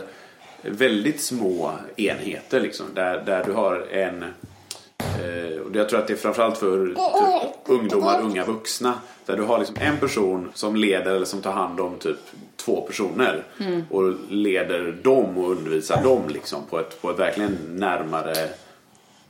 väldigt 0.64 1.22
små 1.22 1.72
enheter 1.96 2.60
liksom. 2.62 2.86
Där, 2.94 3.24
där 3.26 3.44
du 3.44 3.52
har 3.52 3.88
en... 3.92 4.24
eh, 4.24 5.62
Och 5.66 5.76
jag 5.76 5.90
tror 5.90 6.00
att 6.00 6.08
det 6.08 6.14
är 6.14 6.18
framförallt 6.18 6.58
för 6.58 6.88
typ, 6.88 6.98
ungdomar, 7.66 8.22
unga 8.22 8.46
vuxna. 8.46 8.94
Där 9.26 9.38
du 9.38 9.44
har 9.44 9.60
liksom 9.60 9.76
en 9.80 9.98
person 9.98 10.50
som 10.54 10.76
leder 10.76 11.16
eller 11.16 11.26
som 11.26 11.42
tar 11.42 11.52
hand 11.52 11.80
om 11.80 11.98
typ 11.98 12.18
två 12.56 12.82
personer. 12.82 13.44
Och 13.90 14.14
leder 14.30 14.92
dem 15.04 15.38
och 15.38 15.52
undervisar 15.52 16.04
dem 16.04 16.22
liksom 16.34 16.62
på 16.70 16.80
ett, 16.80 17.02
på 17.02 17.10
ett 17.12 17.20
verkligen 17.20 17.58
närmare 17.70 18.34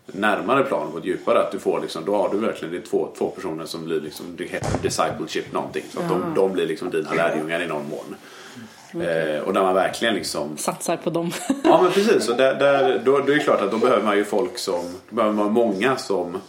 närmare 0.05 0.63
plan 0.63 0.91
på 0.91 0.97
ett 0.97 1.05
djupare 1.05 1.39
att 1.39 1.51
du 1.51 1.59
får 1.59 1.81
liksom, 1.81 2.05
då 2.05 2.15
har 2.15 2.29
du 2.29 2.37
verkligen 2.37 2.73
det 2.73 2.81
två, 2.81 3.07
två 3.17 3.27
personer 3.29 3.65
som 3.65 3.85
blir 3.85 4.01
liksom, 4.01 4.25
det 4.37 4.43
heter 4.43 4.81
discipleship 4.81 5.53
någonting. 5.53 5.83
Så 5.93 5.99
att 5.99 6.09
de, 6.09 6.33
de 6.35 6.53
blir 6.53 6.67
liksom 6.67 6.89
dina 6.89 7.13
lärjungar 7.13 7.61
i 7.61 7.67
någon 7.67 7.89
mån. 7.89 8.15
Eh, 8.93 9.39
och 9.41 9.53
där 9.53 9.61
man 9.61 9.75
verkligen 9.75 10.15
liksom 10.15 10.57
Satsar 10.57 10.97
på 10.97 11.09
dem. 11.09 11.31
Ja 11.63 11.81
men 11.81 11.91
precis, 11.91 12.29
och 12.29 12.37
där, 12.37 12.55
där, 12.55 13.01
då, 13.05 13.19
då 13.19 13.31
är 13.31 13.35
det 13.35 13.43
klart 13.43 13.61
att 13.61 13.71
då 13.71 13.77
behöver 13.77 14.03
man 14.03 14.17
ju 14.17 14.25
folk 14.25 14.57
som, 14.57 14.81
då 15.09 15.15
behöver 15.15 15.35
man 15.35 15.51
många 15.51 15.95
som, 15.97 16.41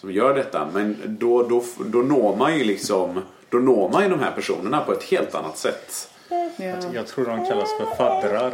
som 0.00 0.12
gör 0.12 0.34
detta. 0.34 0.68
Men 0.72 0.96
då, 1.06 1.42
då, 1.42 1.64
då 1.86 1.98
når 1.98 2.36
man 2.36 2.58
ju 2.58 2.64
liksom, 2.64 3.22
då 3.48 3.58
når 3.58 3.88
man 3.88 4.02
ju 4.02 4.08
de 4.08 4.20
här 4.20 4.30
personerna 4.30 4.80
på 4.80 4.92
ett 4.92 5.04
helt 5.04 5.34
annat 5.34 5.58
sätt. 5.58 6.08
Ja. 6.28 6.74
Jag 6.94 7.06
tror 7.06 7.24
de 7.24 7.46
kallas 7.46 7.68
för 7.78 7.96
faddrar. 7.96 8.52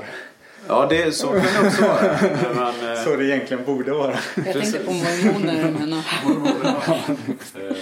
Ja, 0.68 0.86
det, 0.90 1.12
så 1.12 1.26
kan 1.26 1.40
det 1.40 1.66
också 1.66 1.82
vara. 1.82 2.16
Man, 2.54 2.90
eh, 2.92 3.04
Så 3.04 3.16
det 3.16 3.24
egentligen 3.24 3.64
borde 3.64 3.92
vara. 3.92 4.14
Jag 4.34 4.52
tänkte 4.52 4.78
på 4.78 4.92
mormoner. 4.92 5.74
Men, 5.78 5.92
Eh, 7.54 7.76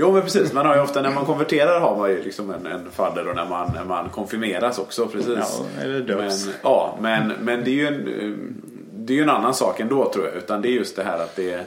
Jo 0.00 0.12
men 0.12 0.22
precis, 0.22 0.52
man 0.52 0.66
har 0.66 0.74
ju 0.74 0.80
ofta 0.80 1.02
när 1.02 1.10
man 1.10 1.24
konverterar 1.24 1.80
har 1.80 1.96
man 1.96 2.10
ju 2.10 2.22
liksom 2.22 2.50
en, 2.50 2.66
en 2.66 2.90
fadder 2.90 3.28
och 3.28 3.36
när 3.36 3.46
man, 3.46 3.72
när 3.74 3.84
man 3.84 4.08
konfirmeras 4.08 4.78
också. 4.78 5.06
Precis. 5.06 5.38
Ja, 5.38 5.82
eller 5.82 6.00
döps. 6.00 6.46
Men, 6.46 6.54
ja, 6.62 6.98
men, 7.00 7.32
men 7.40 7.64
det 7.64 7.70
är 7.70 7.74
ju 7.74 7.86
en, 7.86 7.94
eh, 7.94 8.54
det 8.94 9.12
är 9.12 9.16
ju 9.16 9.22
en 9.22 9.30
annan 9.30 9.54
sak 9.54 9.80
ändå 9.80 10.12
tror 10.12 10.26
jag. 10.26 10.34
Utan 10.34 10.62
det 10.62 10.68
är 10.68 10.72
just 10.72 10.96
det 10.96 11.02
här 11.02 11.18
att 11.18 11.36
det, 11.36 11.66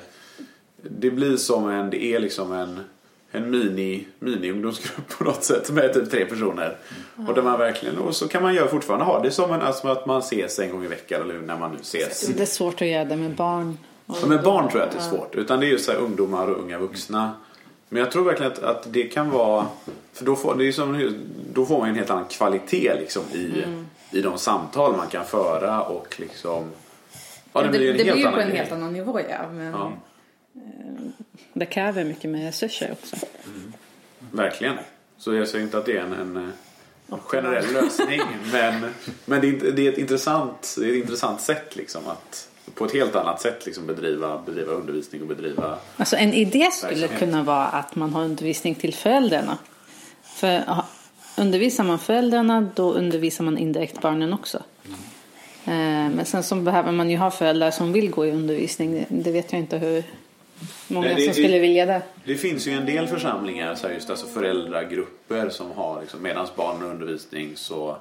det 0.77 1.11
blir 1.11 1.37
som 1.37 1.69
en, 1.69 1.89
det 1.89 2.03
är 2.03 2.19
liksom 2.19 2.51
en, 2.51 2.79
en 3.31 3.49
mini, 3.49 4.07
mini-ungdomsgrupp 4.19 5.17
på 5.17 5.23
något 5.23 5.43
sätt 5.43 5.71
med 5.71 5.93
typ 5.93 6.11
tre 6.11 6.25
personer. 6.25 6.77
Och 7.27 7.33
där 7.33 7.41
man 7.41 7.59
verkligen, 7.59 7.97
och 7.97 8.15
så 8.15 8.27
kan 8.27 8.43
man 8.43 8.53
ju 8.53 8.67
fortfarande 8.67 9.05
ha 9.05 9.19
det 9.19 9.31
som 9.31 9.51
en, 9.51 9.61
alltså 9.61 9.87
att 9.87 10.05
man 10.05 10.19
ses 10.19 10.59
en 10.59 10.71
gång 10.71 10.83
i 10.85 10.87
veckan 10.87 11.21
eller 11.21 11.39
när 11.39 11.57
man 11.57 11.71
nu 11.71 11.77
ses. 11.81 12.27
det 12.27 12.41
är 12.41 12.45
svårt 12.45 12.81
att 12.81 12.87
göra 12.87 13.05
det 13.05 13.15
med 13.15 13.35
barn. 13.35 13.77
Ja, 14.05 14.27
med 14.27 14.43
barn 14.43 14.69
tror 14.69 14.81
jag 14.81 14.87
att 14.87 14.95
det 14.95 15.01
är 15.01 15.09
svårt. 15.17 15.35
Utan 15.35 15.59
det 15.59 15.65
är 15.65 15.69
ju 15.69 15.79
så 15.79 15.91
här 15.91 15.99
ungdomar 15.99 16.47
och 16.47 16.59
unga 16.59 16.77
vuxna. 16.77 17.31
Men 17.93 17.99
jag 17.99 18.11
tror 18.11 18.23
verkligen 18.23 18.51
att, 18.51 18.59
att 18.59 18.93
det 18.93 19.03
kan 19.03 19.29
vara... 19.29 19.67
För 20.13 20.25
då 20.25 20.35
får, 20.35 20.55
det 20.55 20.67
är 20.67 20.71
som, 20.71 21.15
då 21.53 21.65
får 21.65 21.79
man 21.79 21.89
en 21.89 21.95
helt 21.95 22.09
annan 22.09 22.25
kvalitet 22.25 22.93
liksom 22.99 23.23
i, 23.33 23.63
i 24.11 24.21
de 24.21 24.37
samtal 24.37 24.97
man 24.97 25.07
kan 25.07 25.25
föra 25.25 25.83
och 25.83 26.19
liksom... 26.19 26.71
Ja, 27.53 27.61
det, 27.61 27.69
blir 27.69 27.91
en 27.91 27.97
det 27.97 28.03
helt 28.03 28.13
blir 28.13 28.15
ju 28.15 28.27
annan 28.27 28.33
på 28.33 28.41
en 28.41 28.47
grej. 28.47 28.57
helt 28.57 28.71
annan 28.71 28.93
nivå 28.93 29.19
ja. 29.29 29.49
Men 29.51 29.71
Ja, 29.71 29.91
det 31.53 31.65
kräver 31.65 32.03
mycket 32.03 32.29
mer 32.29 32.45
resurser 32.45 32.91
också. 32.91 33.15
verkligen. 34.31 34.75
Så 35.17 35.33
jag 35.33 35.47
säger 35.47 35.63
inte 35.63 35.77
att 35.77 35.85
det 35.85 35.97
är 35.97 36.01
en, 36.01 36.13
en, 36.13 36.51
en 37.07 37.19
generell 37.19 37.73
lösning. 37.73 38.21
men 38.51 38.93
men 39.25 39.41
det, 39.41 39.47
är, 39.47 39.71
det, 39.71 39.87
är 39.87 39.91
ett 39.91 39.97
intressant, 39.97 40.75
det 40.79 40.85
är 40.85 40.89
ett 40.89 40.95
intressant 40.95 41.41
sätt 41.41 41.75
liksom 41.75 42.01
att 42.07 42.50
på 42.81 42.85
ett 42.85 42.93
helt 42.93 43.15
annat 43.15 43.41
sätt 43.41 43.65
liksom 43.65 43.87
bedriva, 43.87 44.37
bedriva 44.45 44.71
undervisning 44.71 45.21
och 45.21 45.27
bedriva... 45.27 45.77
Alltså 45.97 46.15
en 46.15 46.33
idé 46.33 46.69
skulle 46.71 47.07
kunna 47.07 47.43
vara 47.43 47.65
att 47.67 47.95
man 47.95 48.13
har 48.13 48.23
undervisning 48.23 48.75
till 48.75 48.93
föräldrarna. 48.93 49.57
För 50.23 50.63
undervisar 51.37 51.83
man 51.83 51.99
föräldrarna 51.99 52.69
då 52.75 52.93
undervisar 52.93 53.43
man 53.43 53.57
indirekt 53.57 54.01
barnen 54.01 54.33
också. 54.33 54.57
Eh, 55.65 55.73
Men 56.15 56.25
sen 56.25 56.43
så 56.43 56.55
behöver 56.55 56.91
man 56.91 57.09
ju 57.09 57.17
ha 57.17 57.31
föräldrar 57.31 57.71
som 57.71 57.93
vill 57.93 58.09
gå 58.09 58.25
i 58.25 58.31
undervisning. 58.31 58.91
Det- 58.93 59.05
Det 59.09 59.31
vet 59.31 59.51
jag 59.51 59.61
inte 59.61 59.77
hur 59.77 60.03
många 60.87 61.05
Nej, 61.07 61.15
det- 61.15 61.21
som 61.21 61.27
det- 61.27 61.33
skulle 61.33 61.59
vilja 61.59 61.85
det. 61.85 62.01
Det 62.25 62.35
finns 62.35 62.67
ju 62.67 62.71
en 62.71 62.85
del 62.85 63.07
församlingar, 63.07 63.75
så 63.75 63.87
här 63.87 63.93
just 63.93 64.09
alltså 64.09 64.27
föräldragrupper 64.27 65.49
som 65.49 65.71
har, 65.71 66.01
liksom, 66.01 66.21
medans 66.21 66.55
barn 66.55 66.81
har 66.81 66.87
undervisning 66.89 67.51
så 67.55 67.97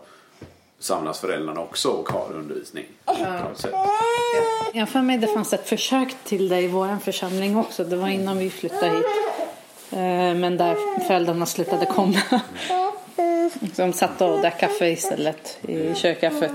samlas 0.81 1.21
föräldrarna 1.21 1.61
också 1.61 1.89
och 1.89 2.09
har 2.09 2.33
undervisning. 2.35 2.87
Jag 4.73 4.89
för 4.89 5.03
mig 5.03 5.19
det 5.19 5.27
fanns 5.27 5.53
ett 5.53 5.69
försök 5.69 6.15
till 6.25 6.49
det 6.49 6.61
i 6.61 6.69
vår 6.69 6.99
församling 6.99 7.57
också. 7.57 7.85
Det 7.85 7.97
var 7.97 8.09
innan 8.09 8.39
vi 8.39 8.51
flyttade 8.51 8.91
hit. 8.97 9.07
Eh, 9.93 9.99
Men 10.35 10.57
där 10.57 11.01
föräldrarna 11.07 11.47
slutade 11.47 11.87
komma. 11.87 12.19
De 13.77 13.93
satt 13.93 14.21
och 14.21 14.41
drack 14.41 14.61
kaffe 14.61 14.87
istället 14.87 15.59
i 15.63 15.95
kyrkkaffet. 15.95 16.53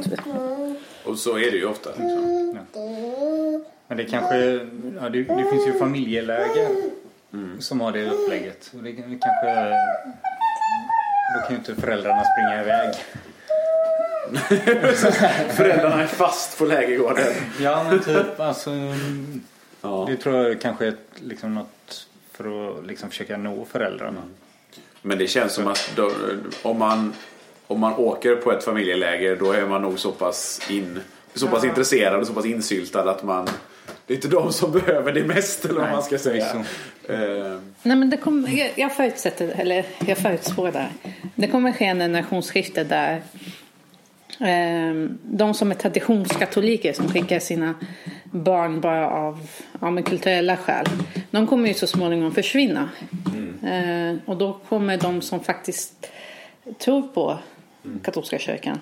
Och 1.06 1.18
så 1.18 1.38
är 1.38 1.52
det 1.52 1.58
ju 1.58 1.66
ofta. 1.66 1.90
Liksom. 1.90 2.60
Men 3.88 3.98
det 3.98 4.04
kanske, 4.06 4.38
ja, 5.02 5.10
det, 5.10 5.24
det 5.24 5.50
finns 5.52 5.68
ju 5.68 5.80
familjeläger 5.80 6.70
som 7.60 7.82
har 7.82 7.92
det 7.92 8.10
upplägget. 8.10 8.72
Och 8.78 8.84
det, 8.84 8.92
det 8.92 8.98
kanske, 9.02 9.70
då 11.36 11.40
kan 11.42 11.50
ju 11.52 11.56
inte 11.56 11.76
föräldrarna 11.76 12.24
springa 12.24 12.62
iväg. 12.62 12.96
Föräldrarna 15.56 16.04
är 16.04 16.08
fast 16.08 16.58
på 16.58 16.66
lägergården. 16.66 17.34
Ja 17.62 17.84
men 17.90 18.00
typ 18.04 18.40
alltså, 18.40 18.72
Ja. 19.82 20.06
det 20.10 20.18
tror 20.18 20.36
jag 20.36 20.62
kanske 20.62 20.88
är 20.88 20.96
liksom 21.16 21.54
något 21.54 22.08
för 22.32 22.70
att 22.80 22.86
liksom 22.88 23.10
försöka 23.10 23.38
nå 23.38 23.66
föräldrarna. 23.72 24.22
Men 25.02 25.18
det 25.18 25.28
känns 25.28 25.54
som 25.54 25.68
att 25.68 25.92
då, 25.96 26.12
om, 26.62 26.80
man, 26.80 27.14
om 27.68 27.80
man 27.80 27.94
åker 27.94 28.36
på 28.36 28.52
ett 28.52 28.64
familjeläger 28.64 29.36
då 29.36 29.52
är 29.52 29.66
man 29.66 29.82
nog 29.82 30.00
så 30.00 30.12
pass, 30.12 30.62
in, 30.70 31.00
så 31.34 31.48
pass 31.48 31.64
intresserad 31.64 32.20
och 32.20 32.28
så 32.28 32.34
pass 32.34 32.46
insyltad 32.46 33.10
att 33.10 33.24
man 33.24 33.50
det 34.08 34.14
är 34.14 34.16
inte 34.16 34.28
de 34.28 34.54
som 34.54 34.72
behöver 34.86 35.14
det 35.14 35.24
mest 35.24 35.66
eller 35.66 35.76
vad 35.76 35.84
Nej, 35.84 35.94
man 35.94 36.04
ska 36.04 36.18
säga. 36.18 36.46
Eh, 37.10 37.60
Nej, 37.84 37.98
men 37.98 38.10
det 38.10 38.18
kommer, 38.18 38.50
jag, 38.60 38.72
jag 38.76 38.96
förutsätter, 38.96 39.48
eller 39.58 39.86
jag 40.08 40.18
förutspår 40.18 40.72
där. 40.72 40.90
Det 41.36 41.48
kommer 41.48 41.72
ske 41.72 41.86
en 41.86 42.00
generationsskifte 42.00 42.84
där 42.84 43.22
de 45.24 45.54
som 45.54 45.72
är 45.72 45.76
traditionskatoliker 45.76 46.94
som 46.94 47.10
skickar 47.10 47.40
sina 47.40 47.76
barn 48.24 48.82
bara 48.82 49.10
av 49.10 49.48
ja, 49.82 50.02
kulturella 50.02 50.58
skäl. 50.58 50.86
De 51.32 51.48
kommer 51.48 51.68
ju 51.68 51.74
så 51.74 51.88
småningom 51.88 52.32
försvinna. 52.32 52.90
Eh, 53.66 54.16
och 54.26 54.38
då 54.38 54.54
kommer 54.70 54.98
de 54.98 55.22
som 55.22 55.40
faktiskt 55.40 56.08
tror 56.78 57.02
på 57.02 57.40
katolska 58.04 58.40
kyrkan 58.40 58.80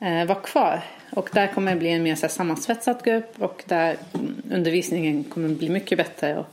eh, 0.00 0.24
vara 0.24 0.38
kvar. 0.38 0.82
Och 1.10 1.28
där 1.32 1.46
kommer 1.46 1.72
det 1.72 1.78
bli 1.78 1.90
en 1.90 2.02
mer 2.02 2.14
så 2.14 2.22
här, 2.22 2.28
sammansvetsad 2.28 3.02
grupp 3.04 3.34
och 3.38 3.64
där 3.66 3.96
mm, 4.14 4.42
undervisningen 4.52 5.24
kommer 5.24 5.48
bli 5.48 5.68
mycket 5.68 5.98
bättre. 5.98 6.36
Och 6.36 6.46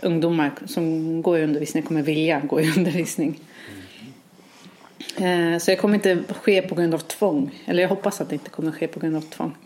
ungdomar 0.00 0.52
som 0.66 1.22
går 1.22 1.38
i 1.38 1.42
undervisning 1.42 1.82
kommer 1.82 2.02
vilja 2.02 2.40
gå 2.40 2.60
i 2.60 2.72
undervisning. 2.76 3.40
Eh, 3.68 3.77
så 5.60 5.70
det 5.70 5.76
kommer 5.76 5.94
inte 5.94 6.18
ske 6.42 6.62
på 6.62 6.74
grund 6.74 6.94
av 6.94 6.98
tvång. 6.98 7.62
Eller 7.66 7.82
jag 7.82 7.88
hoppas 7.88 8.20
att 8.20 8.28
det 8.28 8.34
inte 8.34 8.50
kommer 8.50 8.72
ske 8.72 8.86
på 8.86 9.00
grund 9.00 9.16
av 9.16 9.20
tvång. 9.20 9.56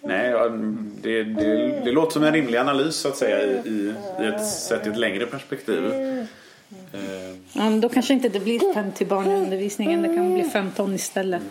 Nej, 0.00 0.34
det, 1.02 1.24
det, 1.24 1.80
det 1.84 1.92
låter 1.92 2.12
som 2.12 2.24
en 2.24 2.32
rimlig 2.32 2.58
analys 2.58 2.96
så 2.96 3.08
att 3.08 3.16
säga 3.16 3.42
i, 3.42 3.94
i, 4.20 4.26
ett, 4.26 4.46
sett 4.46 4.86
i 4.86 4.90
ett 4.90 4.96
längre 4.96 5.26
perspektiv. 5.26 5.84
Eh, 5.84 6.24
Ja, 7.52 7.70
då 7.70 7.88
kanske 7.88 8.14
inte 8.14 8.28
det 8.28 8.40
blir 8.40 8.74
50 8.74 9.04
barn 9.04 9.30
i 9.30 9.34
undervisningen. 9.34 10.02
Det 10.02 10.14
kan 10.14 10.34
bli 10.34 10.44
15 10.44 10.94
istället. 10.94 11.42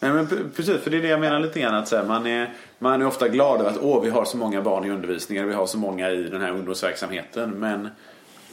Nej 0.00 0.12
men 0.12 0.50
precis, 0.56 0.80
för 0.80 0.90
det 0.90 0.96
är 0.96 1.02
det 1.02 1.08
jag 1.08 1.20
menar 1.20 1.40
lite 1.40 1.60
grann 1.60 1.74
att 1.74 1.88
så 1.88 1.96
här, 1.96 2.04
man, 2.04 2.26
är, 2.26 2.52
man 2.78 3.02
är 3.02 3.06
ofta 3.06 3.28
glad 3.28 3.60
över 3.60 3.70
att 3.70 3.78
åh, 3.82 4.02
vi 4.02 4.10
har 4.10 4.24
så 4.24 4.36
många 4.36 4.62
barn 4.62 4.84
i 4.84 4.90
undervisningen, 4.90 5.48
vi 5.48 5.54
har 5.54 5.66
så 5.66 5.78
många 5.78 6.10
i 6.10 6.22
den 6.22 6.40
här 6.40 6.50
ungdomsverksamheten. 6.50 7.50
Men 7.50 7.88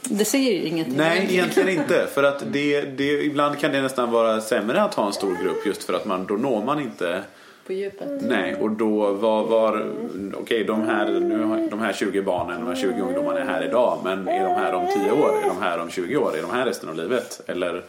Det 0.02 0.24
säger 0.24 0.52
ju 0.52 0.62
ingenting. 0.62 0.96
nej, 0.96 1.26
egentligen 1.30 1.68
inte. 1.68 2.06
För 2.14 2.22
att 2.22 2.52
det, 2.52 2.80
det, 2.80 3.24
ibland 3.24 3.58
kan 3.58 3.72
det 3.72 3.82
nästan 3.82 4.10
vara 4.10 4.40
sämre 4.40 4.82
att 4.82 4.94
ha 4.94 5.06
en 5.06 5.12
stor 5.12 5.36
grupp 5.42 5.66
just 5.66 5.84
för 5.84 5.92
att 5.92 6.04
man, 6.04 6.26
då 6.26 6.34
når 6.34 6.64
man 6.64 6.80
inte 6.80 7.22
På 7.66 7.72
djupet. 7.72 8.22
Nej, 8.22 8.54
och 8.54 8.70
då 8.70 9.12
var, 9.12 9.44
var 9.44 9.86
okej 10.34 10.64
de 10.64 10.82
här, 10.82 11.06
nu 11.20 11.68
de 11.70 11.80
här 11.80 11.92
20 11.92 12.22
barnen, 12.22 12.60
de 12.60 12.66
här 12.66 12.76
20 12.76 13.00
ungdomarna 13.00 13.40
är 13.40 13.44
här 13.44 13.64
idag 13.64 14.00
men 14.04 14.28
är 14.28 14.44
de 14.44 14.54
här 14.54 14.74
om 14.74 14.86
10 14.86 15.12
år? 15.12 15.38
Är 15.44 15.48
de 15.48 15.62
här 15.62 15.78
om 15.78 15.90
20 15.90 16.16
år? 16.16 16.36
Är 16.36 16.42
de 16.42 16.50
här 16.50 16.66
resten 16.66 16.88
av 16.88 16.96
livet? 16.96 17.40
Eller 17.46 17.82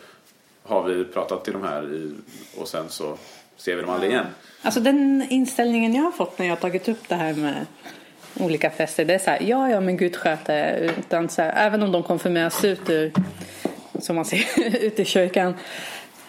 har 0.63 0.83
vi 0.83 1.05
pratat 1.05 1.43
till 1.43 1.53
de 1.53 1.63
här 1.63 1.93
i, 1.93 2.13
och 2.57 2.67
sen 2.67 2.85
så 2.89 3.17
ser 3.57 3.75
vi 3.75 3.81
dem 3.81 3.89
aldrig 3.89 4.11
igen? 4.11 4.25
Alltså 4.61 4.79
den 4.79 5.27
inställningen 5.29 5.95
jag 5.95 6.03
har 6.03 6.11
fått 6.11 6.39
när 6.39 6.45
jag 6.45 6.51
har 6.55 6.61
tagit 6.61 6.87
upp 6.89 7.09
det 7.09 7.15
här 7.15 7.33
med 7.33 7.65
olika 8.39 8.69
fester. 8.69 9.05
Det 9.05 9.13
är 9.13 9.19
så 9.19 9.29
här, 9.29 9.41
ja, 9.41 9.69
ja, 9.69 9.79
men 9.79 9.97
Gud 9.97 10.15
sköter. 10.15 10.91
Utan 10.99 11.29
så 11.29 11.41
här, 11.41 11.53
även 11.67 11.83
om 11.83 11.91
de 11.91 12.03
konfirmeras 12.03 12.63
ut 12.63 12.89
ur, 12.89 13.11
som 13.99 14.15
man 14.15 14.25
säger, 14.25 14.75
ut 14.81 14.99
i 14.99 15.05
kyrkan. 15.05 15.53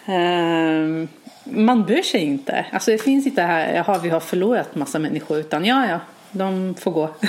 ehm, 0.05 1.07
man 1.43 1.85
bryr 1.85 2.01
sig 2.01 2.21
inte. 2.21 2.65
Alltså 2.71 2.91
det 2.91 2.97
finns 2.97 3.25
inte 3.27 3.41
här, 3.41 3.73
jaha, 3.75 3.99
vi 4.03 4.09
har 4.09 4.19
förlorat 4.19 4.75
massa 4.75 4.99
människor. 4.99 5.37
Utan 5.37 5.65
ja, 5.65 5.87
ja, 5.89 5.99
de 6.31 6.75
får 6.79 6.91
gå. 6.91 7.09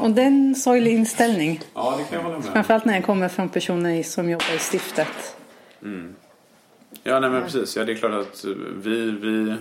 Och 0.00 0.10
det 0.10 0.22
är 0.22 0.26
en 0.26 0.54
sorglig 0.54 0.92
inställning. 0.92 1.60
Ja, 1.74 1.94
det 1.98 2.04
kan 2.04 2.18
jag 2.18 2.24
hålla 2.24 2.38
med 2.38 2.52
Framförallt 2.52 2.84
när 2.84 2.94
jag 2.94 3.04
kommer 3.04 3.28
från 3.28 3.48
personer 3.48 4.02
som 4.02 4.30
jobbar 4.30 4.54
i 4.56 4.58
stiftet. 4.58 5.36
Ja, 7.02 7.20
nej 7.20 7.30
men 7.30 7.42
precis. 7.42 7.76
Ja, 7.76 7.84
det 7.84 7.92
är 7.92 7.96
klart 7.96 8.12
att 8.12 8.44
vi, 8.76 9.10
vi 9.10 9.56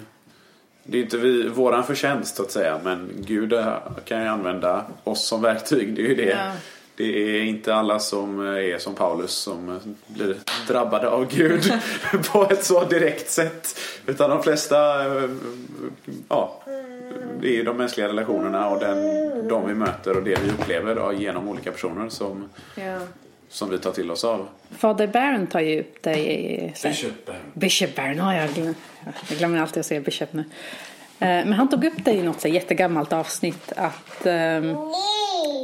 det 0.88 0.98
är 0.98 1.02
inte 1.02 1.18
vi, 1.18 1.48
våran 1.48 1.84
förtjänst 1.84 2.36
så 2.36 2.44
att 2.44 2.52
säga 2.52 2.80
men 2.84 3.10
Gud 3.18 3.54
kan 4.06 4.22
ju 4.22 4.28
använda 4.28 4.86
oss 5.04 5.28
som 5.28 5.42
verktyg. 5.42 5.96
Det 5.96 6.02
är 6.02 6.08
ju 6.08 6.16
det. 6.16 6.30
Ja. 6.30 6.52
Det 6.96 7.38
är 7.38 7.42
inte 7.42 7.76
alla 7.76 8.00
som 8.00 8.40
är 8.40 8.78
som 8.78 8.96
Paulus 8.96 9.32
som 9.32 9.80
blir 10.08 10.36
drabbade 10.68 11.10
av 11.10 11.28
Gud 11.28 11.74
på 12.32 12.48
ett 12.52 12.64
så 12.64 12.84
direkt 12.84 13.30
sätt. 13.30 13.80
Utan 14.06 14.30
de 14.30 14.44
flesta, 14.44 14.78
ja, 16.30 16.64
det 17.42 17.48
är 17.48 17.54
ju 17.54 17.64
de 17.64 17.78
mänskliga 17.78 18.08
relationerna 18.08 18.70
och 18.70 18.80
den, 18.80 19.48
de 19.48 19.68
vi 19.68 19.74
möter 19.74 20.18
och 20.18 20.24
det 20.24 20.40
vi 20.44 20.50
upplever 20.50 20.96
då, 20.96 21.14
genom 21.14 21.48
olika 21.48 21.72
personer 21.72 22.10
som, 22.10 22.50
som 23.50 23.70
vi 23.70 23.78
tar 23.80 23.92
till 23.92 24.12
oss 24.12 24.24
av. 24.24 24.48
Fader 24.78 25.08
Baron 25.08 25.48
tar 25.48 25.60
ju 25.60 25.80
upp 25.80 26.02
dig 26.04 26.44
i... 26.44 26.72
så 26.76 26.88
här- 26.88 26.94
Bishop 27.54 27.96
Barron 27.96 28.20
har 28.20 28.34
jag 28.34 28.50
glömt. 28.54 28.78
Jag 29.30 29.38
glömmer 29.38 29.62
alltid 29.62 29.80
att 29.80 29.86
säga 29.86 30.02
Bishop 30.02 30.34
nu. 30.34 30.42
Eh, 31.20 31.28
Men 31.28 31.54
han 31.54 31.70
tog 31.70 31.84
upp 31.86 32.06
det 32.06 32.12
i 32.12 32.24
något 32.24 32.42
så 32.42 32.48
jättegammalt 32.48 33.14
avsnitt 33.14 33.72
att 33.76 34.26
ehm, 34.26 34.76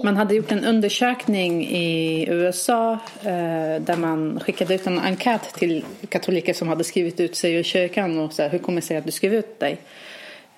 man 0.04 0.18
hade 0.18 0.36
gjort 0.36 0.52
en 0.52 0.64
undersökning 0.66 1.68
i 1.68 2.26
USA 2.30 2.92
eh, 3.22 3.82
där 3.82 3.96
man 3.98 4.40
skickade 4.40 4.76
ut 4.76 4.88
en 4.88 5.00
enkät 5.00 5.54
till 5.54 5.86
katoliker 6.10 6.54
som 6.54 6.68
hade 6.68 6.84
skrivit 6.84 7.20
ut 7.20 7.36
sig 7.36 7.54
ur 7.54 7.64
kyrkan 7.64 8.20
och 8.20 8.34
så 8.34 8.42
här, 8.42 8.50
hur 8.50 8.60
kommer 8.60 8.82
det 8.82 8.88
sig 8.88 8.98
att 8.98 9.06
du 9.06 9.12
skrev 9.12 9.34
ut 9.34 9.60
dig? 9.60 9.78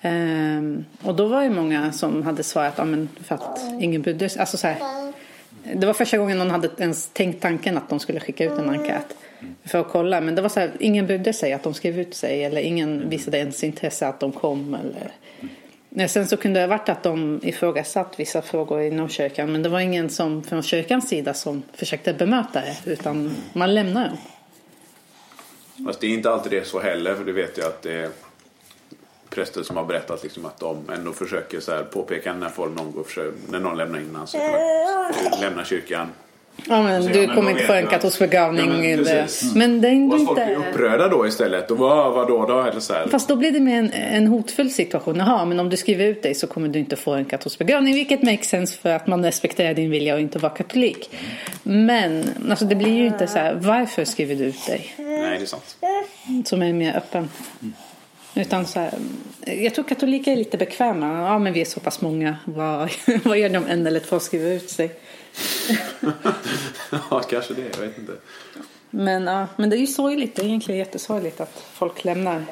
Ehm, 0.02 0.84
och 1.02 1.14
då 1.14 1.26
var 1.26 1.42
det 1.42 1.50
många 1.50 1.92
som 1.92 2.22
hade 2.22 2.42
svarat 2.42 2.74
ja, 2.76 2.84
men 2.84 3.08
för 3.24 3.34
att 3.34 3.58
ingen 3.80 4.02
brydde 4.02 4.28
sig. 4.28 4.40
Alltså 4.40 4.56
så 4.56 4.66
här, 4.66 4.76
det 5.74 5.86
var 5.86 5.94
första 5.94 6.18
gången 6.18 6.38
någon 6.38 6.50
hade 6.50 6.70
ens 6.78 7.08
tänkt 7.08 7.42
tanken 7.42 7.76
att 7.76 7.88
de 7.88 8.00
skulle 8.00 8.20
skicka 8.20 8.44
ut 8.44 8.58
en 8.58 8.70
enkät 8.70 9.16
för 9.64 9.78
att 9.78 9.88
kolla. 9.88 10.20
Men 10.20 10.34
det 10.34 10.42
var 10.42 10.48
så 10.48 10.60
här, 10.60 10.72
ingen 10.80 11.06
brydde 11.06 11.32
sig 11.32 11.52
att 11.52 11.62
de 11.62 11.74
skrev 11.74 11.98
ut 11.98 12.14
sig 12.14 12.44
eller 12.44 12.60
ingen 12.60 13.08
visade 13.08 13.38
ens 13.38 13.64
intresse 13.64 14.06
att 14.06 14.20
de 14.20 14.32
kom. 14.32 14.74
Eller... 14.74 15.12
Nej, 15.88 16.08
Sen 16.08 16.28
så 16.28 16.36
kunde 16.36 16.60
det 16.60 16.66
ha 16.66 16.68
varit 16.68 16.88
att 16.88 17.02
de 17.02 17.40
ifrågasatt 17.42 18.14
vissa 18.20 18.42
frågor 18.42 18.82
inom 18.82 19.08
kyrkan 19.08 19.52
men 19.52 19.62
det 19.62 19.68
var 19.68 19.80
ingen 19.80 20.10
som 20.10 20.42
från 20.42 20.62
kyrkans 20.62 21.08
sida 21.08 21.34
som 21.34 21.62
försökte 21.72 22.12
bemöta 22.12 22.60
det 22.60 22.92
utan 22.92 23.36
man 23.52 23.74
lämnade 23.74 24.08
dem. 24.08 24.18
Fast 25.86 26.00
det 26.00 26.06
är 26.06 26.10
inte 26.10 26.30
alltid 26.30 26.52
det 26.52 26.66
så 26.66 26.80
heller 26.80 27.14
för 27.14 27.24
det 27.24 27.32
vet 27.32 27.58
jag 27.58 27.66
att 27.66 27.82
det 27.82 28.10
präster 29.36 29.62
som 29.62 29.76
har 29.76 29.84
berättat 29.84 30.22
liksom 30.22 30.46
att 30.46 30.60
de 30.60 30.90
ändå 30.94 31.12
försöker 31.12 31.60
så 31.60 31.72
här 31.72 31.82
påpeka 31.82 32.34
när, 32.34 32.48
folk 32.48 32.76
någon, 32.76 32.92
går, 32.92 33.04
försöker, 33.04 33.32
när 33.50 33.60
någon 33.60 33.76
lämnar 33.76 33.98
in 33.98 34.16
ansökan 34.16 34.54
att 35.32 35.40
lämna 35.40 35.64
kyrkan. 35.64 36.08
Ja 36.68 36.82
men 36.82 37.04
ja, 37.04 37.12
du 37.12 37.26
kommer 37.34 37.50
inte 37.50 37.62
få 37.62 37.72
en 37.72 37.86
katolsk 37.86 38.18
begravning. 38.18 38.70
Ja, 38.70 38.96
men 38.96 39.04
precis. 39.04 39.54
men 39.54 39.80
det 39.80 39.88
är 39.88 40.08
Och 40.08 40.16
att 40.16 40.24
folk 40.24 40.44
blir 40.44 40.56
inte... 40.56 40.70
upprörda 40.70 41.08
då 41.08 41.26
istället. 41.26 41.70
Och 41.70 41.78
vad, 41.78 42.14
vad 42.14 42.28
då 42.28 42.46
då? 42.46 42.60
Eller 42.60 42.80
så 42.80 42.94
här. 42.94 43.06
Fast 43.08 43.28
då 43.28 43.36
blir 43.36 43.50
det 43.50 43.60
mer 43.60 43.78
en, 43.78 43.92
en 43.92 44.26
hotfull 44.26 44.70
situation. 44.70 45.16
Jaha, 45.16 45.44
men 45.44 45.60
om 45.60 45.70
du 45.70 45.76
skriver 45.76 46.04
ut 46.04 46.22
dig 46.22 46.34
så 46.34 46.46
kommer 46.46 46.68
du 46.68 46.78
inte 46.78 46.96
få 46.96 47.12
en 47.12 47.24
katolsk 47.24 47.58
begravning. 47.58 47.94
Vilket 47.94 48.22
makes 48.22 48.48
sense 48.48 48.78
för 48.78 48.90
att 48.90 49.06
man 49.06 49.24
respekterar 49.24 49.74
din 49.74 49.90
vilja 49.90 50.14
och 50.14 50.20
inte 50.20 50.38
vara 50.38 50.52
katolik. 50.52 51.10
Men 51.62 52.24
alltså, 52.50 52.64
det 52.64 52.74
blir 52.74 52.94
ju 52.94 53.06
inte 53.06 53.26
så 53.26 53.38
här, 53.38 53.54
varför 53.54 54.04
skriver 54.04 54.34
du 54.34 54.44
ut 54.44 54.66
dig? 54.66 54.94
Nej, 54.98 55.38
det 55.38 55.44
är 55.44 55.46
sant. 55.46 55.76
Som 56.44 56.62
är 56.62 56.72
mer 56.72 56.96
öppen. 56.96 57.28
Utan 58.36 58.66
så 58.66 58.80
här, 58.80 58.94
jag 59.40 59.74
tror 59.74 59.84
katoliker 59.84 60.32
är 60.32 60.36
lite 60.36 60.56
bekväma. 60.56 61.06
Ja, 61.06 61.38
men 61.38 61.52
vi 61.52 61.60
är 61.60 61.64
så 61.64 61.80
pass 61.80 62.00
många. 62.00 62.36
Vad, 62.44 62.90
vad 63.24 63.38
gör 63.38 63.48
de 63.48 63.66
en 63.66 63.86
eller 63.86 64.00
två 64.00 64.18
skriver 64.18 64.50
ut 64.50 64.70
sig? 64.70 64.94
ja, 67.10 67.20
kanske 67.30 67.54
det. 67.54 67.62
Jag 67.72 67.86
vet 67.86 67.98
inte. 67.98 68.12
Men, 68.90 69.26
ja, 69.26 69.46
men 69.56 69.70
det 69.70 69.76
är 69.76 69.80
ju 69.80 69.86
sorgligt. 69.86 70.36
Det 70.36 70.42
är 70.42 70.46
egentligen 70.46 70.78
jättesorgligt 70.78 71.40
att 71.40 71.66
folk 71.72 72.04
lämnar. 72.04 72.44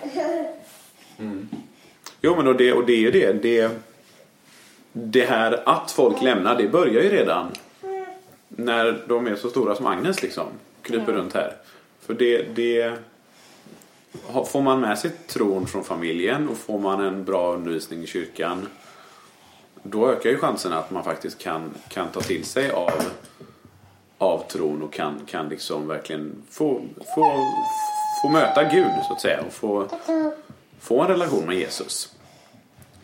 Jo, 2.21 2.37
men 2.37 2.47
och 2.47 2.57
det, 2.57 2.73
och 2.73 2.87
det 2.87 2.93
är 2.93 3.01
ju 3.01 3.11
det. 3.11 3.33
det. 3.33 3.71
Det 4.93 5.25
här 5.25 5.69
att 5.69 5.91
folk 5.91 6.23
lämnar, 6.23 6.57
det 6.57 6.69
börjar 6.69 7.03
ju 7.03 7.09
redan 7.09 7.53
när 8.49 9.05
de 9.09 9.27
är 9.27 9.37
så 9.37 9.49
stora 9.49 9.75
som 9.75 9.87
Agnes 9.87 10.23
liksom. 10.23 10.47
Kryper 10.83 11.13
runt 11.13 11.35
här. 11.35 11.57
För 12.01 12.15
det, 12.15 12.43
det 12.55 12.99
Får 14.47 14.63
man 14.63 14.81
med 14.81 14.99
sig 14.99 15.11
tron 15.27 15.67
från 15.67 15.85
familjen 15.85 16.49
och 16.49 16.57
får 16.57 16.79
man 16.79 17.01
en 17.01 17.25
bra 17.25 17.55
undervisning 17.55 18.03
i 18.03 18.07
kyrkan 18.07 18.69
då 19.83 20.09
ökar 20.11 20.31
ju 20.31 20.39
chansen 20.39 20.73
att 20.73 20.91
man 20.91 21.05
faktiskt 21.05 21.39
kan, 21.39 21.75
kan 21.89 22.09
ta 22.09 22.21
till 22.21 22.45
sig 22.45 22.71
av, 22.71 22.91
av 24.19 24.39
tron 24.49 24.83
och 24.83 24.93
kan, 24.93 25.21
kan 25.27 25.49
liksom 25.49 25.89
verkligen 25.89 26.43
få, 26.51 26.81
få, 27.15 27.37
få 28.23 28.29
möta 28.29 28.65
Gud 28.65 28.87
så 29.09 29.13
att 29.15 29.21
säga 29.21 29.41
och 29.47 29.53
få, 29.53 29.87
få 30.81 31.03
en 31.03 31.09
relation 31.09 31.47
med 31.47 31.57
Jesus. 31.57 32.13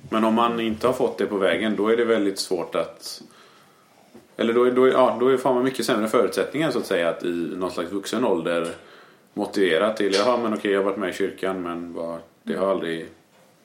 Men 0.09 0.25
om 0.25 0.35
man 0.35 0.61
inte 0.61 0.87
har 0.87 0.95
fått 0.95 1.19
det 1.19 1.27
på 1.27 1.37
vägen 1.37 1.77
då 1.77 1.89
är 1.89 1.97
det 1.97 2.05
väldigt 2.05 2.39
svårt 2.39 2.75
att 2.75 3.23
eller 4.37 4.53
då, 4.55 4.65
är- 4.65 4.73
då, 4.73 4.85
är- 4.85 4.93
ja, 4.93 5.17
då 5.21 5.29
är- 5.29 5.37
får 5.37 5.55
man 5.55 5.65
mycket 5.65 5.87
sämre 5.87 6.09
förutsättningar 6.09 6.71
så 6.71 6.79
att 6.79 6.87
säga 6.87 7.09
att 7.09 7.25
i 7.25 7.53
någon 7.57 7.71
slags 7.71 7.93
vuxen 7.93 8.25
ålder 8.25 8.75
motivera 9.35 9.93
till 9.93 10.15
jaha 10.15 10.37
men 10.37 10.55
okej 10.55 10.71
jag 10.71 10.79
har 10.79 10.85
varit 10.85 10.99
med 10.99 11.11
i 11.11 11.13
kyrkan 11.13 11.63
men 11.63 11.93
vad, 11.93 12.19
det 12.43 12.57
har 12.57 12.71
aldrig 12.71 13.07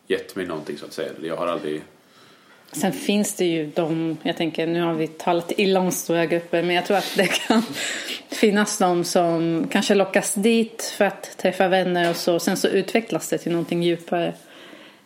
gett 0.08 0.36
mig 0.36 0.46
någonting 0.46 0.78
så 0.78 0.86
att 0.86 0.94
säga. 0.94 1.12
Jag 1.22 1.36
har 1.36 1.48
aldrig 1.48 1.82
Sen 2.72 2.94
finns 2.94 3.36
det 3.36 3.46
ju 3.46 3.66
de, 3.66 4.18
jag 4.24 4.38
tänker 4.38 4.68
nu 4.68 4.82
har 4.82 4.94
vi 4.94 5.08
talat 5.08 5.52
illa 5.58 5.80
om 5.80 5.92
stora 5.92 6.26
grupper 6.26 6.64
men 6.64 6.76
jag 6.76 6.86
tror 6.86 6.98
att 6.98 7.14
det 7.18 7.28
kan 7.28 7.62
finnas 8.30 8.78
de 8.78 9.04
som 9.04 9.68
kanske 9.72 9.96
lockas 9.96 10.34
dit 10.34 10.94
för 10.98 11.06
att 11.06 11.38
träffa 11.38 11.68
vänner 11.68 12.10
och 12.10 12.16
så. 12.16 12.40
Sen 12.40 12.58
så 12.58 12.68
utvecklas 12.68 13.30
det 13.30 13.38
till 13.38 13.52
någonting 13.52 13.84
djupare. 13.84 14.34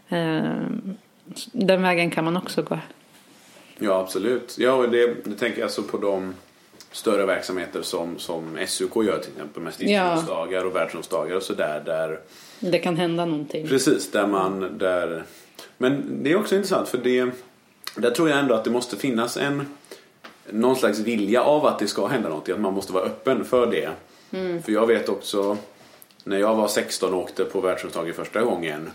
Ehm, 0.09 0.97
Den 1.51 1.81
vägen 1.81 2.11
kan 2.11 2.25
man 2.25 2.37
också 2.37 2.61
gå. 2.61 2.79
Ja, 3.79 3.99
absolut. 3.99 4.55
Ja, 4.59 4.73
och 4.73 4.89
det, 4.89 5.13
tänker 5.39 5.59
jag 5.59 5.61
alltså 5.65 5.83
på 5.83 5.97
de 5.97 6.33
större 6.91 7.25
verksamheter 7.25 7.81
som, 7.81 8.19
som 8.19 8.57
SUK 8.67 8.95
gör 8.95 9.19
till 9.19 9.31
exempel 9.31 9.63
med 9.63 9.73
stiftelsedagar 9.73 10.65
och 10.65 10.75
världsonsdagar 10.75 11.35
och 11.35 11.43
sådär. 11.43 11.81
Där, 11.85 12.19
Det 12.59 12.79
kan 12.79 12.97
hända 12.97 13.25
någonting. 13.25 13.67
precis, 13.67 14.11
där 14.11 14.27
man... 14.27 14.77
Där, 14.77 15.23
men 15.77 16.23
det 16.23 16.31
är 16.31 16.37
också 16.37 16.55
intressant 16.55 16.89
för 16.89 16.97
det, 16.97 17.29
där 17.95 18.11
tror 18.11 18.29
jag 18.29 18.39
ändå 18.39 18.55
att 18.55 18.63
det 18.63 18.69
måste 18.71 18.97
finnas 18.97 19.37
en 19.37 19.65
någon 20.49 20.75
slags 20.75 20.99
vilja 20.99 21.41
av 21.43 21.65
att 21.65 21.79
det 21.79 21.87
ska 21.87 22.07
hända 22.07 22.29
någonting, 22.29 22.53
att 22.53 22.61
man 22.61 22.73
måste 22.73 22.93
vara 22.93 23.03
öppen 23.03 23.45
för 23.45 23.67
det. 23.71 23.89
För 24.63 24.71
jag 24.71 24.87
vet 24.87 25.09
också 25.09 25.57
när 26.23 26.37
jag 26.39 26.55
var 26.55 26.67
16 26.67 27.13
och 27.13 27.19
åkte 27.19 27.43
på 27.45 27.61
världsonsdagen 27.61 28.13
första 28.13 28.41
gången 28.41 28.89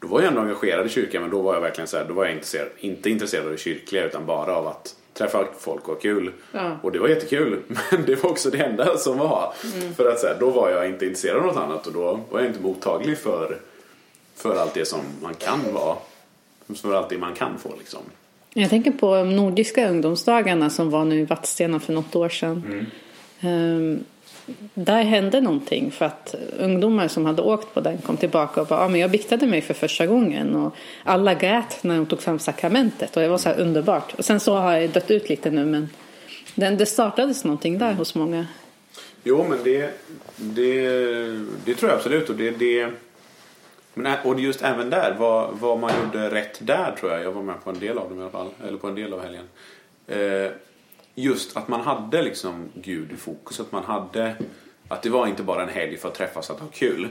då 0.00 0.08
var 0.08 0.20
jag 0.20 0.28
ändå 0.28 0.40
engagerad 0.40 0.86
i 0.86 0.88
kyrkan 0.88 1.22
men 1.22 1.30
då 1.30 1.42
var 1.42 1.54
jag 1.54 1.60
verkligen 1.60 1.88
så 1.88 1.96
här, 1.96 2.04
då 2.04 2.14
var 2.14 2.24
jag 2.24 2.32
intresserad, 2.32 2.68
inte 2.78 3.10
intresserad 3.10 3.44
av 3.44 3.50
det 3.50 3.58
kyrkliga 3.58 4.04
utan 4.04 4.26
bara 4.26 4.56
av 4.56 4.66
att 4.66 4.96
träffa 5.12 5.46
folk 5.58 5.88
och 5.88 5.94
ha 5.94 6.00
kul. 6.00 6.32
Ja. 6.52 6.76
Och 6.82 6.92
det 6.92 6.98
var 6.98 7.08
jättekul 7.08 7.62
men 7.66 8.04
det 8.06 8.22
var 8.22 8.30
också 8.30 8.50
det 8.50 8.58
enda 8.58 8.96
som 8.96 9.18
var. 9.18 9.52
För 9.96 10.12
att 10.12 10.20
så 10.20 10.26
här, 10.26 10.36
då 10.40 10.50
var 10.50 10.70
jag 10.70 10.86
inte 10.86 11.06
intresserad 11.06 11.36
av 11.36 11.46
något 11.46 11.56
annat 11.56 11.86
och 11.86 11.92
då 11.92 12.20
var 12.30 12.40
jag 12.40 12.48
inte 12.48 12.62
mottaglig 12.62 13.18
för, 13.18 13.58
för 14.36 14.56
allt 14.56 14.74
det 14.74 14.84
som 14.84 15.00
man 15.22 15.34
kan 15.34 15.60
vara. 15.72 15.96
För 16.74 16.94
allt 16.94 17.08
det 17.08 17.18
man 17.18 17.34
kan 17.34 17.58
få 17.58 17.68
liksom. 17.78 18.00
Jag 18.54 18.70
tänker 18.70 18.90
på 18.90 19.14
de 19.14 19.36
nordiska 19.36 19.90
ungdomsdagarna 19.90 20.70
som 20.70 20.90
var 20.90 21.04
nu 21.04 21.20
i 21.20 21.24
Vadstena 21.24 21.80
för 21.80 21.92
något 21.92 22.16
år 22.16 22.28
sedan. 22.28 22.86
Ehm, 23.40 24.04
där 24.74 25.02
hände 25.02 25.40
någonting 25.40 25.90
för 25.90 26.04
att 26.04 26.34
ungdomar 26.58 27.08
som 27.08 27.26
hade 27.26 27.42
åkt 27.42 27.74
på 27.74 27.80
den 27.80 27.98
kom 27.98 28.16
tillbaka 28.16 28.60
och 28.60 28.66
bara, 28.66 28.80
ah, 28.80 28.88
men 28.88 29.00
jag 29.00 29.10
biktade 29.10 29.46
mig 29.46 29.60
för 29.60 29.74
första 29.74 30.06
gången 30.06 30.56
och 30.56 30.74
alla 31.04 31.34
grät 31.34 31.78
när 31.82 31.96
de 31.96 32.06
tog 32.06 32.20
fram 32.20 32.38
sakramentet 32.38 33.16
och 33.16 33.22
det 33.22 33.28
var 33.28 33.38
så 33.38 33.48
här 33.48 33.60
underbart. 33.60 34.14
Och 34.18 34.24
sen 34.24 34.40
så 34.40 34.54
har 34.54 34.72
jag 34.72 34.90
dött 34.90 35.10
ut 35.10 35.28
lite 35.28 35.50
nu 35.50 35.64
men 35.64 35.88
den, 36.54 36.76
det 36.76 36.86
startades 36.86 37.44
någonting 37.44 37.78
där 37.78 37.92
hos 37.92 38.14
många. 38.14 38.46
Jo, 39.24 39.46
men 39.48 39.58
det, 39.64 39.90
det, 40.36 40.88
det 41.64 41.74
tror 41.74 41.90
jag 41.90 41.96
absolut. 41.96 42.30
Och, 42.30 42.36
det, 42.36 42.50
det, 42.50 42.90
men, 43.94 44.16
och 44.24 44.40
just 44.40 44.62
även 44.62 44.90
där, 44.90 45.16
vad, 45.18 45.58
vad 45.58 45.78
man 45.78 45.92
gjorde 46.04 46.30
rätt 46.30 46.58
där 46.66 46.96
tror 47.00 47.12
jag. 47.12 47.22
Jag 47.22 47.32
var 47.32 47.42
med 47.42 47.64
på 47.64 47.70
en 47.70 47.78
del 47.78 47.98
av 47.98 48.08
dem 48.08 48.18
i 48.18 48.22
alla 48.22 48.30
fall. 48.30 48.48
Eller 48.68 48.78
på 48.78 48.88
en 48.88 48.94
del 48.94 49.12
av 49.12 49.22
helgen. 49.22 49.48
Eh, 50.06 50.50
just 51.16 51.56
att 51.56 51.68
man 51.68 51.80
hade 51.80 52.22
liksom 52.22 52.68
Gud 52.74 53.12
i 53.12 53.16
fokus. 53.16 53.60
Att 53.60 53.72
man 53.72 53.84
hade... 53.84 54.34
Att 54.88 55.02
det 55.02 55.10
var 55.10 55.26
inte 55.26 55.42
bara 55.42 55.62
en 55.62 55.68
helg 55.68 55.96
för 55.96 56.08
att 56.08 56.14
träffas 56.14 56.50
och 56.50 56.60
ha 56.60 56.66
kul. 56.66 57.08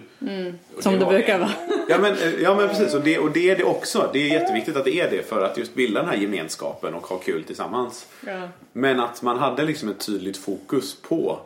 Och 0.76 0.84
Som 0.84 0.94
det 0.94 1.06
var 1.06 1.12
brukar 1.12 1.40
vara. 1.40 1.52
Ja 1.90 1.98
men, 1.98 2.16
ja 2.42 2.56
men 2.56 2.70
precis, 2.70 2.94
och 2.94 3.02
det, 3.02 3.20
och 3.20 3.32
det 3.32 3.50
är 3.50 3.58
det 3.58 3.64
också. 3.64 4.10
Det 4.14 4.20
är 4.20 4.28
jätteviktigt 4.28 4.76
att 4.76 4.86
det 4.86 5.00
är 5.00 5.12
det 5.12 5.30
för 5.30 5.46
att 5.46 5.58
just 5.58 5.76
bilda 5.76 6.00
den 6.00 6.10
här 6.10 6.18
gemenskapen 6.18 6.94
och 6.94 7.08
ha 7.08 7.18
kul 7.18 7.44
tillsammans. 7.44 8.08
Ja. 8.26 8.50
Men 8.74 9.00
att 9.00 9.22
man 9.22 9.40
hade 9.40 9.64
liksom 9.64 9.90
ett 9.90 10.00
tydligt 10.00 10.38
fokus 10.38 10.96
på, 11.02 11.40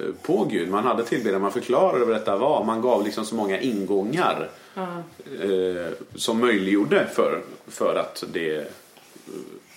eh, 0.00 0.06
på 0.22 0.44
Gud. 0.44 0.70
Man 0.70 0.84
hade 0.84 1.04
tillbedjan, 1.04 1.42
man 1.42 1.52
förklarade 1.52 2.04
vad 2.04 2.14
detta 2.14 2.36
var. 2.36 2.64
Man 2.64 2.80
gav 2.80 3.04
liksom 3.04 3.24
så 3.24 3.34
många 3.34 3.60
ingångar 3.60 4.48
eh, 4.76 5.92
som 6.14 6.40
möjliggjorde 6.40 7.06
för, 7.14 7.42
för, 7.66 7.96
att 7.96 8.24
det, 8.32 8.72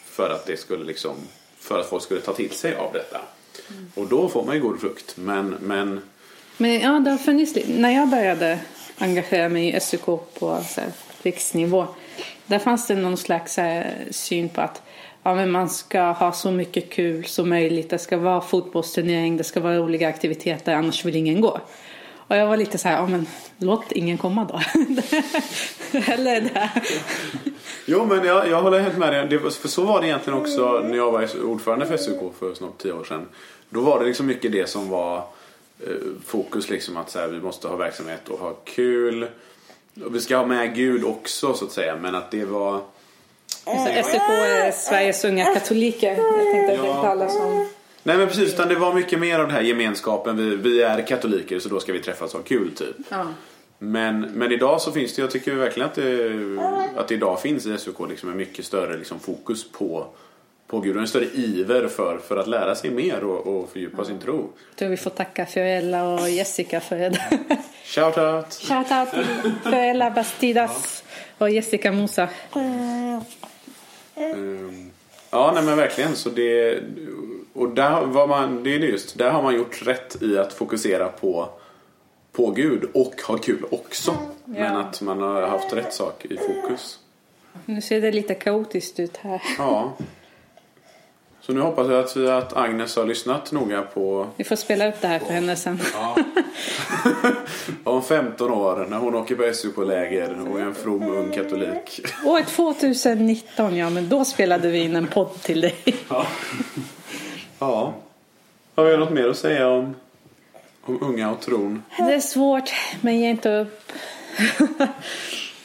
för 0.05 0.29
att 0.29 0.45
det 0.45 0.57
skulle 0.57 0.85
liksom, 0.85 1.15
för 1.59 1.79
att 1.79 1.89
folk 1.89 2.03
skulle 2.03 2.21
ta 2.21 2.33
till 2.33 2.51
sig 2.51 2.75
av 2.75 2.93
detta. 2.93 3.21
Och 3.95 4.07
då 4.07 4.29
får 4.29 4.45
man 4.45 4.55
ju 4.55 4.61
god 4.61 4.79
frukt. 4.79 5.17
Men, 5.17 5.55
men 5.61 6.01
Men 6.57 6.79
ja, 6.79 6.99
det 6.99 7.11
har 7.11 7.17
funnits 7.17 7.55
lite. 7.55 7.73
När 7.73 7.91
jag 7.91 8.09
började 8.09 8.59
engagera 8.97 9.49
mig 9.49 9.75
i 9.75 9.79
SUK 9.79 10.05
på 10.05 10.63
så 10.67 10.81
här, 10.81 10.91
riksnivå. 11.21 11.87
Där 12.45 12.59
fanns 12.59 12.87
det 12.87 12.95
någon 12.95 13.17
slags 13.17 13.57
här, 13.57 13.93
syn 14.11 14.49
på 14.49 14.61
att 14.61 14.81
ja, 15.23 15.35
men 15.35 15.51
man 15.51 15.69
ska 15.69 16.01
ha 16.01 16.31
så 16.31 16.51
mycket 16.51 16.89
kul 16.89 17.25
som 17.25 17.49
möjligt. 17.49 17.89
Det 17.89 17.97
ska 17.97 18.17
vara 18.17 18.41
fotbollsturnering, 18.41 19.37
det 19.37 19.43
ska 19.43 19.59
vara 19.59 19.77
roliga 19.77 20.07
aktiviteter, 20.07 20.73
annars 20.73 21.05
vill 21.05 21.15
ingen 21.15 21.41
gå. 21.41 21.59
Och 22.29 22.35
jag 22.35 22.47
var 22.47 22.57
lite 22.57 22.77
så 22.77 22.87
här, 22.87 22.95
ja 22.95 23.05
men 23.07 23.27
låt 23.57 23.91
ingen 23.91 24.17
komma 24.17 24.43
då. 24.45 24.59
Eller 26.13 26.41
det. 26.41 26.69
Jo, 27.85 28.05
men 28.05 28.25
jag, 28.25 28.49
jag 28.49 28.61
håller 28.61 28.79
helt 28.79 28.97
med 28.97 29.13
dig. 29.13 29.27
Det, 29.27 29.37
var- 29.37 29.49
för 29.49 29.67
så 29.67 29.83
var 29.83 30.01
det 30.01 30.07
egentligen 30.07 30.39
också 30.39 30.79
när 30.85 30.97
jag 30.97 31.11
var 31.11 31.43
ordförande 31.45 31.85
för 31.85 31.97
SUK 31.97 32.33
för 32.39 32.53
snart 32.53 32.77
tio 32.77 32.91
år 32.93 33.03
sedan. 33.03 33.27
Då 33.69 33.81
var 33.81 33.99
det 33.99 34.05
liksom 34.05 34.25
mycket 34.25 34.51
det 34.51 34.69
som 34.69 34.89
var 34.89 35.17
eh, 35.17 35.93
fokus, 36.25 36.69
liksom 36.69 36.97
att 36.97 37.09
så 37.09 37.19
här, 37.19 37.27
vi 37.27 37.39
måste 37.41 37.67
ha 37.67 37.75
verksamhet 37.75 38.29
och 38.29 38.39
ha 38.39 38.53
kul. 38.63 39.23
Och 40.05 40.15
vi 40.15 40.19
ska 40.21 40.37
ha 40.37 40.45
med 40.45 40.75
Gud 40.75 41.03
också 41.05 41.53
så 41.53 41.65
att 41.65 41.71
säga, 41.71 41.95
men 42.01 42.15
att 42.15 42.31
det 42.31 42.45
var... 42.45 42.81
SUK 43.65 44.15
är 44.29 44.71
Sveriges 44.71 45.25
unga 45.25 45.53
katoliker. 45.53 46.11
Jag 46.17 46.53
tänkte 46.53 46.73
att 46.73 46.81
det 46.83 46.87
inte 46.87 47.07
alla 47.09 47.29
som... 47.29 47.67
Nej 48.03 48.17
men 48.17 48.27
precis, 48.27 48.53
utan 48.53 48.67
det 48.67 48.75
var 48.75 48.93
mycket 48.93 49.19
mer 49.19 49.39
av 49.39 49.47
den 49.47 49.55
här 49.55 49.61
gemenskapen. 49.61 50.37
Vi, 50.37 50.55
vi 50.55 50.81
är 50.81 51.07
katoliker 51.07 51.59
så 51.59 51.69
då 51.69 51.79
ska 51.79 51.93
vi 51.93 51.99
träffas 51.99 52.33
och 52.33 52.39
ha 52.39 52.47
kul 52.47 52.71
typ. 52.75 52.95
Ja. 53.09 53.27
Men, 53.79 54.21
men 54.21 54.51
idag 54.51 54.81
så 54.81 54.91
finns 54.91 55.15
det, 55.15 55.21
jag 55.21 55.31
tycker 55.31 55.55
verkligen 55.55 55.89
att 55.89 55.95
det, 55.95 56.31
att 56.95 57.07
det 57.07 57.13
idag 57.13 57.41
finns 57.41 57.65
i 57.65 57.77
SUK 57.77 58.09
liksom 58.09 58.29
en 58.29 58.37
mycket 58.37 58.65
större 58.65 58.97
liksom 58.97 59.19
fokus 59.19 59.71
på, 59.71 60.07
på 60.67 60.79
Gud 60.79 60.95
och 60.95 61.01
en 61.01 61.07
större 61.07 61.25
iver 61.33 61.87
för, 61.87 62.17
för 62.17 62.37
att 62.37 62.47
lära 62.47 62.75
sig 62.75 62.89
mer 62.91 63.23
och, 63.23 63.47
och 63.47 63.69
fördjupa 63.69 64.05
sin 64.05 64.19
tro. 64.19 64.49
Jag 64.69 64.77
tror 64.77 64.89
vi 64.89 64.97
får 64.97 65.09
tacka 65.09 65.45
Fiorella 65.45 66.13
och 66.13 66.29
Jessica 66.29 66.79
för 66.79 66.95
det. 66.97 67.19
Shout 67.85 68.17
out! 68.17 68.53
Shoutout 68.53 69.11
till 69.11 69.53
Fiorella 69.63 70.11
Bastidas 70.11 71.03
och 71.37 71.49
Jessica 71.49 71.91
Musa. 71.91 72.29
Ehm, 74.15 74.91
Ja, 75.31 75.51
nej 75.55 75.63
men 75.63 75.77
verkligen. 75.77 76.15
Så 76.15 76.29
det, 76.29 76.79
och 77.53 77.69
där 77.69 78.05
var 78.05 78.27
man, 78.27 78.63
det 78.63 78.75
är 78.75 78.79
det 78.79 78.87
just, 78.87 79.17
där 79.17 79.31
har 79.31 79.41
man 79.43 79.55
gjort 79.55 79.87
rätt 79.87 80.21
i 80.21 80.37
att 80.37 80.53
fokusera 80.53 81.07
på, 81.07 81.49
på 82.31 82.51
Gud 82.51 82.83
och 82.93 83.21
ha 83.27 83.37
kul 83.37 83.65
också. 83.71 84.15
Men 84.45 84.73
Ja. 84.73 84.79
att 84.79 85.01
man 85.01 85.21
har 85.21 85.41
haft 85.47 85.73
rätt 85.73 85.93
sak 85.93 86.25
i 86.25 86.37
fokus. 86.37 86.99
Nu 87.65 87.81
ser 87.81 88.01
det 88.01 88.11
lite 88.11 88.33
kaotiskt 88.35 88.99
ut 88.99 89.17
här. 89.17 89.41
Ja. 89.57 89.93
Så 91.41 91.53
nu 91.53 91.61
hoppas 91.61 91.87
jag 91.89 91.99
att, 91.99 92.17
vi, 92.17 92.29
att 92.29 92.57
Agnes 92.57 92.95
har 92.95 93.05
lyssnat 93.05 93.51
noga 93.51 93.81
på 93.81 94.27
Vi 94.35 94.43
får 94.43 94.55
spela 94.55 94.87
upp 94.87 95.01
det 95.01 95.07
här 95.07 95.19
för 95.19 95.33
henne 95.33 95.55
sen. 95.55 95.79
om 97.83 98.03
15 98.03 98.51
år 98.51 98.87
när 98.89 98.97
hon 98.97 99.15
åker 99.15 99.35
på 99.35 99.53
SUK-läger 99.53 100.47
och 100.51 100.59
är 100.59 100.63
en 100.63 100.75
from 100.75 101.03
ung 101.11 101.31
katolik. 101.31 102.01
År 102.25 102.41
2019, 102.41 103.75
ja 103.77 103.89
men 103.89 104.09
då 104.09 104.25
spelade 104.25 104.67
vi 104.69 104.79
in 104.79 104.95
en 104.95 105.07
podd 105.07 105.41
till 105.41 105.61
dig. 105.61 105.75
Ja. 106.09 106.27
Har 108.75 108.85
vi 108.85 108.97
något 108.97 109.11
mer 109.11 109.27
att 109.27 109.37
säga 109.37 109.67
om, 109.67 109.95
om 110.81 111.03
unga 111.03 111.31
och 111.31 111.41
tron? 111.41 111.83
Det 111.97 112.13
är 112.13 112.19
svårt, 112.19 112.71
men 113.01 113.19
ge 113.19 113.29
inte 113.29 113.49
upp. 113.59 113.91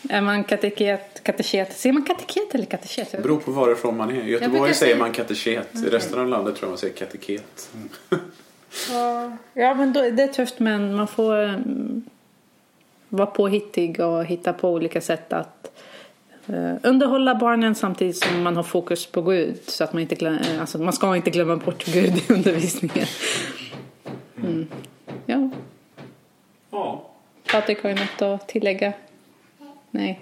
är 0.08 0.20
man 0.20 0.44
kateket, 0.44 1.24
katechet? 1.24 1.76
Säger 1.76 1.92
man 1.92 2.04
kateket 2.04 2.54
eller 2.54 2.64
katechet? 2.64 3.12
Det 3.12 3.18
beror 3.22 3.40
på 3.40 3.50
varifrån 3.50 3.96
man 3.96 4.10
är. 4.10 4.22
I 4.22 4.30
Göteborg 4.30 4.74
säger 4.74 4.94
säga- 4.94 5.04
man 5.04 5.12
katechet. 5.12 5.68
I 5.74 5.88
resten 5.88 6.20
av 6.20 6.28
landet 6.28 6.54
tror 6.56 6.66
jag 6.66 6.70
man 6.70 6.78
säger 6.78 6.94
kateket. 6.94 7.70
Ja, 9.52 9.74
men 9.74 9.92
då, 9.92 10.00
det 10.10 10.22
är 10.22 10.28
tufft 10.28 10.58
men 10.58 10.94
man 10.94 11.08
får 11.08 11.34
mm, 11.36 12.02
vara 13.08 13.26
påhittig 13.26 14.00
och 14.00 14.24
hitta 14.24 14.52
på 14.52 14.70
olika 14.70 15.00
sätt 15.00 15.32
att 15.32 15.53
underhålla 16.82 17.34
barnen 17.34 17.74
samtidigt 17.74 18.24
som 18.24 18.42
man 18.42 18.56
har 18.56 18.62
fokus 18.62 19.06
på 19.06 19.22
Gud. 19.22 19.60
Så 19.66 19.84
att 19.84 19.92
man 19.92 20.02
inte 20.02 20.14
glöm, 20.14 20.34
eh, 20.38 20.60
alltså, 20.60 20.78
man 20.78 20.92
ska 20.92 21.16
inte 21.16 21.30
glömma 21.30 21.56
bort 21.56 21.84
Gud 21.84 22.16
i 22.16 22.32
undervisningen. 22.32 23.06
Mm. 24.36 24.66
Ja, 25.26 25.50
Ja. 26.74 27.10
Patrik 27.52 27.82
har 27.82 27.90
ju 27.90 27.96
något 27.96 28.22
att 28.22 28.48
tillägga? 28.48 28.92
Nej, 29.90 30.20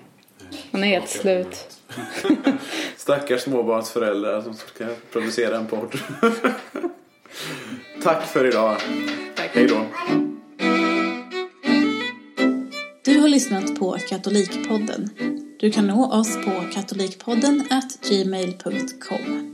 han 0.73 0.85
är 0.85 0.89
helt 0.89 1.09
slut. 1.09 1.81
Stackars 2.97 3.41
småbarnsföräldrar 3.41 4.43
som 4.43 4.55
ska 4.55 4.87
producera 5.13 5.57
en 5.57 5.67
podd. 5.67 5.93
Tack 8.03 8.27
för 8.27 8.49
idag. 8.49 8.77
Tack. 9.37 9.51
Hej 9.55 9.67
då. 9.67 9.87
Du 13.05 13.21
har 13.21 13.29
lyssnat 13.29 13.79
på 13.79 13.97
Katolikpodden. 14.09 15.11
Du 15.63 15.71
kan 15.71 15.87
nå 15.87 16.07
oss 16.07 16.37
på 16.45 16.53
katolikpodden 16.75 17.67
gmail.com. 18.09 19.52